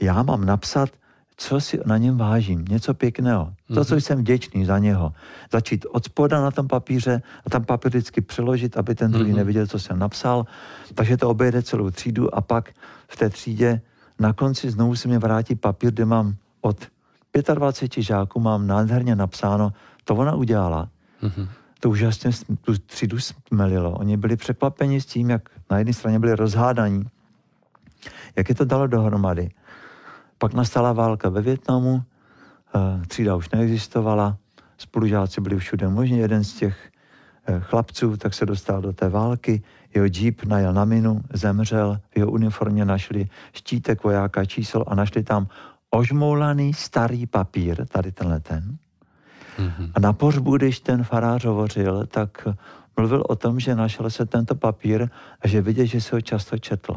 já 0.00 0.22
mám 0.22 0.44
napsat, 0.44 0.88
co 1.36 1.60
si 1.60 1.80
na 1.86 1.98
něm 1.98 2.18
vážím, 2.18 2.64
něco 2.68 2.94
pěkného, 2.94 3.52
to, 3.74 3.84
co 3.84 3.94
mhm. 3.94 4.00
jsem 4.00 4.18
vděčný 4.18 4.64
za 4.64 4.78
něho. 4.78 5.12
Začít 5.52 5.86
od 5.90 6.04
spoda 6.04 6.40
na 6.40 6.50
tom 6.50 6.68
papíře 6.68 7.22
a 7.46 7.50
tam 7.50 7.64
papír 7.64 7.88
vždycky 7.88 8.20
přeložit, 8.20 8.76
aby 8.76 8.94
ten 8.94 9.10
druhý 9.10 9.32
mm-hmm. 9.32 9.36
neviděl, 9.36 9.66
co 9.66 9.78
jsem 9.78 9.98
napsal. 9.98 10.46
Takže 10.94 11.16
to 11.16 11.30
obejde 11.30 11.62
celou 11.62 11.90
třídu 11.90 12.34
a 12.34 12.40
pak 12.40 12.70
v 13.08 13.16
té 13.16 13.30
třídě 13.30 13.80
na 14.18 14.32
konci 14.32 14.70
znovu 14.70 14.96
se 14.96 15.08
mě 15.08 15.18
vrátí 15.18 15.54
papír, 15.54 15.92
kde 15.92 16.04
mám 16.04 16.34
od 16.60 16.76
25 17.54 18.02
žáků 18.02 18.40
mám 18.40 18.66
nádherně 18.66 19.16
napsáno, 19.16 19.72
to 20.04 20.14
ona 20.14 20.34
udělala. 20.34 20.88
Mm-hmm. 21.22 21.48
To 21.80 21.90
úžasně 21.90 22.30
tu 22.60 22.78
třídu 22.78 23.18
smelilo. 23.20 23.90
Oni 23.90 24.16
byli 24.16 24.36
překvapeni 24.36 25.00
s 25.00 25.06
tím, 25.06 25.30
jak 25.30 25.48
na 25.70 25.78
jedné 25.78 25.92
straně 25.92 26.18
byli 26.18 26.36
rozhádaní, 26.36 27.04
jak 28.36 28.48
je 28.48 28.54
to 28.54 28.64
dalo 28.64 28.86
dohromady. 28.86 29.50
Pak 30.38 30.54
nastala 30.54 30.92
válka 30.92 31.28
ve 31.28 31.42
Větnamu, 31.42 32.02
eh, 32.74 33.06
třída 33.06 33.36
už 33.36 33.50
neexistovala, 33.50 34.36
spolužáci 34.78 35.40
byli 35.40 35.58
všude 35.58 35.88
možně. 35.88 36.20
Jeden 36.20 36.44
z 36.44 36.54
těch 36.54 36.90
eh, 37.46 37.60
chlapců 37.60 38.16
tak 38.16 38.34
se 38.34 38.46
dostal 38.46 38.80
do 38.80 38.92
té 38.92 39.08
války, 39.08 39.62
jeho 39.94 40.06
jeep 40.12 40.44
najel 40.44 40.72
na 40.72 40.84
minu, 40.84 41.20
zemřel, 41.32 42.00
v 42.10 42.16
jeho 42.16 42.30
uniformě 42.30 42.84
našli 42.84 43.28
štítek 43.52 44.04
vojáka 44.04 44.44
čísel 44.44 44.84
a 44.86 44.94
našli 44.94 45.22
tam 45.22 45.46
ožmoulaný 45.90 46.74
starý 46.74 47.26
papír, 47.26 47.86
tady 47.86 48.12
tenhle 48.12 48.40
ten. 48.40 48.78
Mm-hmm. 49.58 49.90
A 49.94 50.00
na 50.00 50.12
pohřbu, 50.12 50.56
když 50.56 50.80
ten 50.80 51.04
farář 51.04 51.44
hovořil, 51.44 52.06
tak 52.06 52.48
mluvil 52.96 53.24
o 53.28 53.36
tom, 53.36 53.60
že 53.60 53.74
našel 53.74 54.10
se 54.10 54.26
tento 54.26 54.54
papír 54.54 55.08
a 55.40 55.48
že 55.48 55.62
viděl, 55.62 55.86
že 55.86 56.00
se 56.00 56.16
ho 56.16 56.20
často 56.20 56.58
četl. 56.58 56.96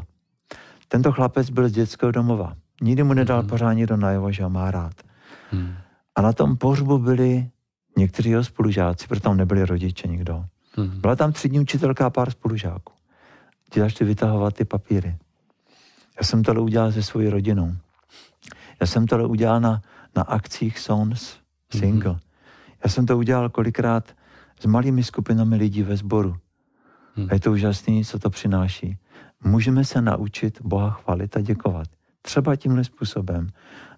Tento 0.87 1.11
chlapec 1.11 1.49
byl 1.49 1.69
z 1.69 1.71
dětského 1.71 2.11
domova. 2.11 2.53
Nikdy 2.81 3.03
mu 3.03 3.13
nedal 3.13 3.43
mm-hmm. 3.43 3.49
pořádně 3.49 3.87
do 3.87 3.97
najevo, 3.97 4.31
že 4.31 4.43
ho 4.43 4.49
má 4.49 4.71
rád. 4.71 4.93
Mm. 5.51 5.73
A 6.15 6.21
na 6.21 6.33
tom 6.33 6.57
pohřbu 6.57 6.97
byli 6.97 7.49
někteří 7.97 8.29
jeho 8.29 8.43
spolužáci, 8.43 9.07
protože 9.07 9.21
tam 9.21 9.37
nebyli 9.37 9.65
rodiče 9.65 10.07
nikdo. 10.07 10.45
Mm. 10.77 11.01
Byla 11.01 11.15
tam 11.15 11.31
třídní 11.31 11.59
učitelka 11.59 12.05
a 12.05 12.09
pár 12.09 12.31
spolužáků. 12.31 12.93
Ti 13.69 13.79
začali 13.79 14.07
vytahovat 14.07 14.53
ty 14.53 14.65
papíry. 14.65 15.15
Já 16.17 16.23
jsem 16.23 16.43
tohle 16.43 16.61
udělal 16.61 16.91
se 16.91 17.03
svojí 17.03 17.29
rodinou. 17.29 17.75
Já 18.81 18.87
jsem 18.87 19.07
tohle 19.07 19.25
udělal 19.25 19.59
na, 19.59 19.81
na 20.15 20.23
akcích 20.23 20.79
Sons 20.79 21.37
Single. 21.69 22.13
Mm. 22.13 22.19
Já 22.83 22.89
jsem 22.89 23.05
to 23.05 23.17
udělal 23.17 23.49
kolikrát 23.49 24.11
s 24.59 24.65
malými 24.65 25.03
skupinami 25.03 25.55
lidí 25.55 25.83
ve 25.83 25.97
sboru. 25.97 26.35
Mm. 27.15 27.27
A 27.31 27.33
je 27.33 27.39
to 27.39 27.51
úžasné, 27.51 28.03
co 28.05 28.19
to 28.19 28.29
přináší. 28.29 28.97
Můžeme 29.43 29.85
se 29.85 30.01
naučit 30.01 30.61
Boha 30.61 30.89
chválit 30.89 31.37
a 31.37 31.41
děkovat. 31.41 31.87
Třeba 32.21 32.55
tímhle 32.55 32.83
způsobem, 32.83 33.47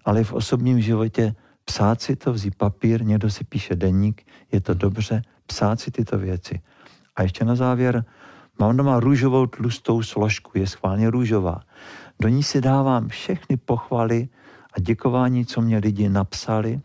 ale 0.04 0.24
v 0.24 0.32
osobním 0.32 0.80
životě 0.80 1.34
psát 1.64 2.02
si 2.02 2.16
to, 2.16 2.32
vzít 2.32 2.54
papír, 2.54 3.04
někdo 3.04 3.30
si 3.30 3.44
píše 3.44 3.76
denník, 3.76 4.22
je 4.52 4.60
to 4.60 4.74
dobře, 4.74 5.22
psát 5.46 5.80
si 5.80 5.90
tyto 5.90 6.18
věci. 6.18 6.60
A 7.16 7.22
ještě 7.22 7.44
na 7.44 7.54
závěr, 7.54 8.04
mám 8.58 8.76
doma 8.76 9.00
růžovou 9.00 9.46
tlustou 9.46 10.02
složku, 10.02 10.58
je 10.58 10.66
schválně 10.66 11.10
růžová. 11.10 11.60
Do 12.20 12.28
ní 12.28 12.42
si 12.42 12.60
dávám 12.60 13.08
všechny 13.08 13.56
pochvaly 13.56 14.28
a 14.72 14.80
děkování, 14.80 15.46
co 15.46 15.60
mě 15.60 15.78
lidi 15.78 16.08
napsali. 16.08 16.80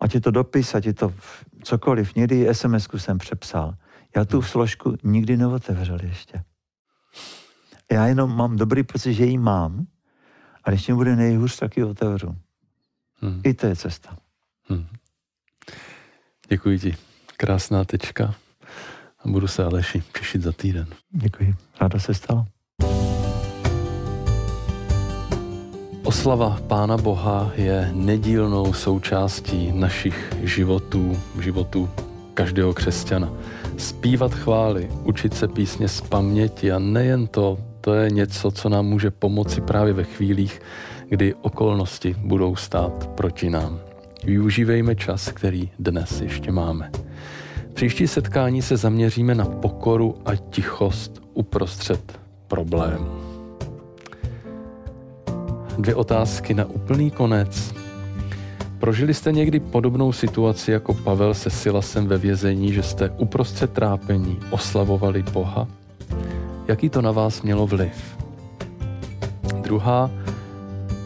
Ať 0.00 0.14
je 0.14 0.20
to 0.20 0.30
dopis, 0.30 0.74
ať 0.74 0.86
je 0.86 0.94
to 0.94 1.14
cokoliv. 1.62 2.14
Někdy 2.14 2.54
sms 2.54 2.88
jsem 2.96 3.18
přepsal. 3.18 3.74
Já 4.16 4.24
tu 4.24 4.42
složku 4.42 4.96
nikdy 5.02 5.36
neotevřel 5.36 5.98
ještě. 6.02 6.44
Já 7.92 8.06
jenom 8.06 8.36
mám 8.36 8.56
dobrý 8.56 8.82
pocit, 8.82 9.14
že 9.14 9.24
ji 9.24 9.38
mám, 9.38 9.86
a 10.64 10.70
když 10.70 10.86
mě 10.86 10.94
bude 10.94 11.16
nejhůř, 11.16 11.56
tak 11.56 11.76
ji 11.76 11.84
otevřu. 11.84 12.36
Hmm. 13.14 13.40
I 13.44 13.54
to 13.54 13.66
je 13.66 13.76
cesta. 13.76 14.16
Hmm. 14.68 14.86
Děkuji 16.48 16.78
ti. 16.78 16.96
Krásná 17.36 17.84
tečka. 17.84 18.34
A 19.18 19.28
budu 19.28 19.46
se 19.46 19.64
Aleši 19.64 20.02
těšit 20.18 20.42
za 20.42 20.52
týden. 20.52 20.86
Děkuji. 21.10 21.54
Ráda 21.80 21.98
se 21.98 22.14
stalo. 22.14 22.46
Oslava 26.10 26.58
Pána 26.66 26.96
Boha 26.96 27.52
je 27.54 27.90
nedílnou 27.94 28.72
součástí 28.72 29.72
našich 29.72 30.32
životů, 30.42 31.16
životů 31.40 31.88
každého 32.34 32.72
křesťana. 32.74 33.32
Spívat 33.76 34.34
chvály, 34.34 34.88
učit 35.04 35.34
se 35.34 35.48
písně 35.48 35.88
z 35.88 36.00
paměti 36.00 36.72
a 36.72 36.78
nejen 36.78 37.26
to, 37.26 37.58
to 37.80 37.94
je 37.94 38.10
něco, 38.10 38.50
co 38.50 38.68
nám 38.68 38.86
může 38.86 39.10
pomoci 39.10 39.60
právě 39.60 39.92
ve 39.92 40.04
chvílích, 40.04 40.62
kdy 41.08 41.34
okolnosti 41.34 42.16
budou 42.18 42.56
stát 42.56 43.06
proti 43.06 43.50
nám. 43.50 43.80
Využívejme 44.24 44.94
čas, 44.94 45.32
který 45.32 45.70
dnes 45.78 46.20
ještě 46.20 46.52
máme. 46.52 46.90
Příští 47.74 48.08
setkání 48.08 48.62
se 48.62 48.76
zaměříme 48.76 49.34
na 49.34 49.44
pokoru 49.44 50.16
a 50.24 50.36
tichost 50.36 51.22
uprostřed 51.34 52.18
problému. 52.48 53.29
Dvě 55.78 55.94
otázky 55.94 56.54
na 56.54 56.64
úplný 56.64 57.10
konec. 57.10 57.74
Prožili 58.78 59.14
jste 59.14 59.32
někdy 59.32 59.60
podobnou 59.60 60.12
situaci 60.12 60.70
jako 60.72 60.94
Pavel 60.94 61.34
se 61.34 61.50
Silasem 61.50 62.06
ve 62.06 62.18
vězení, 62.18 62.72
že 62.72 62.82
jste 62.82 63.10
uprostřed 63.10 63.72
trápení 63.72 64.38
oslavovali 64.50 65.22
Boha? 65.22 65.68
Jaký 66.68 66.88
to 66.88 67.02
na 67.02 67.10
vás 67.10 67.42
mělo 67.42 67.66
vliv? 67.66 68.16
Druhá, 69.62 70.10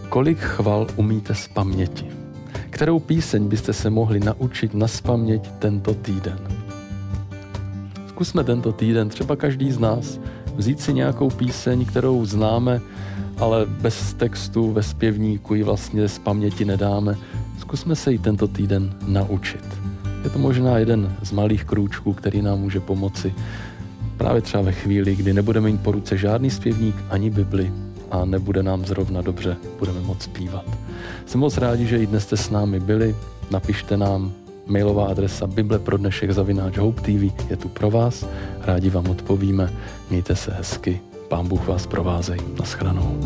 kolik 0.08 0.38
chval 0.38 0.86
umíte 0.96 1.34
z 1.34 1.48
paměti? 1.48 2.06
Kterou 2.70 2.98
píseň 2.98 3.48
byste 3.48 3.72
se 3.72 3.90
mohli 3.90 4.20
naučit 4.20 4.74
na 4.74 4.88
spaměť 4.88 5.50
tento 5.58 5.94
týden? 5.94 6.38
Zkusme 8.08 8.44
tento 8.44 8.72
týden, 8.72 9.08
třeba 9.08 9.36
každý 9.36 9.72
z 9.72 9.78
nás, 9.78 10.20
vzít 10.56 10.80
si 10.80 10.92
nějakou 10.94 11.30
píseň, 11.30 11.84
kterou 11.84 12.24
známe, 12.24 12.80
ale 13.44 13.66
bez 13.66 14.14
textu 14.14 14.72
ve 14.72 14.82
zpěvníku 14.82 15.54
ji 15.54 15.62
vlastně 15.62 16.08
z 16.08 16.18
paměti 16.18 16.64
nedáme. 16.64 17.16
Zkusme 17.58 17.96
se 17.96 18.12
ji 18.12 18.18
tento 18.18 18.48
týden 18.48 18.94
naučit. 19.06 19.64
Je 20.24 20.30
to 20.30 20.38
možná 20.38 20.78
jeden 20.78 21.16
z 21.22 21.32
malých 21.32 21.64
krůčků, 21.64 22.12
který 22.12 22.42
nám 22.42 22.60
může 22.60 22.80
pomoci 22.80 23.34
právě 24.16 24.42
třeba 24.42 24.62
ve 24.62 24.72
chvíli, 24.72 25.16
kdy 25.16 25.32
nebudeme 25.32 25.70
mít 25.70 25.80
po 25.80 25.92
ruce 25.92 26.16
žádný 26.16 26.50
zpěvník 26.50 26.96
ani 27.10 27.30
Bibli 27.30 27.72
a 28.10 28.24
nebude 28.24 28.62
nám 28.62 28.84
zrovna 28.84 29.22
dobře, 29.22 29.56
budeme 29.78 30.00
moc 30.00 30.22
zpívat. 30.22 30.64
Jsem 31.26 31.40
moc 31.40 31.58
rádi, 31.58 31.86
že 31.86 31.98
i 31.98 32.06
dnes 32.06 32.22
jste 32.22 32.36
s 32.36 32.50
námi 32.50 32.80
byli. 32.80 33.16
Napište 33.50 33.96
nám 33.96 34.32
mailová 34.66 35.06
adresa 35.06 35.46
Bible 35.46 35.78
pro 35.78 35.96
dnešek 35.96 36.30
zavináč 36.30 36.76
Hope 36.76 37.00
TV 37.00 37.50
je 37.50 37.56
tu 37.56 37.68
pro 37.68 37.90
vás. 37.90 38.26
Rádi 38.60 38.90
vám 38.90 39.10
odpovíme. 39.10 39.72
Mějte 40.10 40.36
se 40.36 40.52
hezky. 40.52 41.13
Pán 41.34 41.48
Bůh 41.48 41.66
vás 41.66 41.86
provázej. 41.86 42.38
Naschranou. 42.58 43.18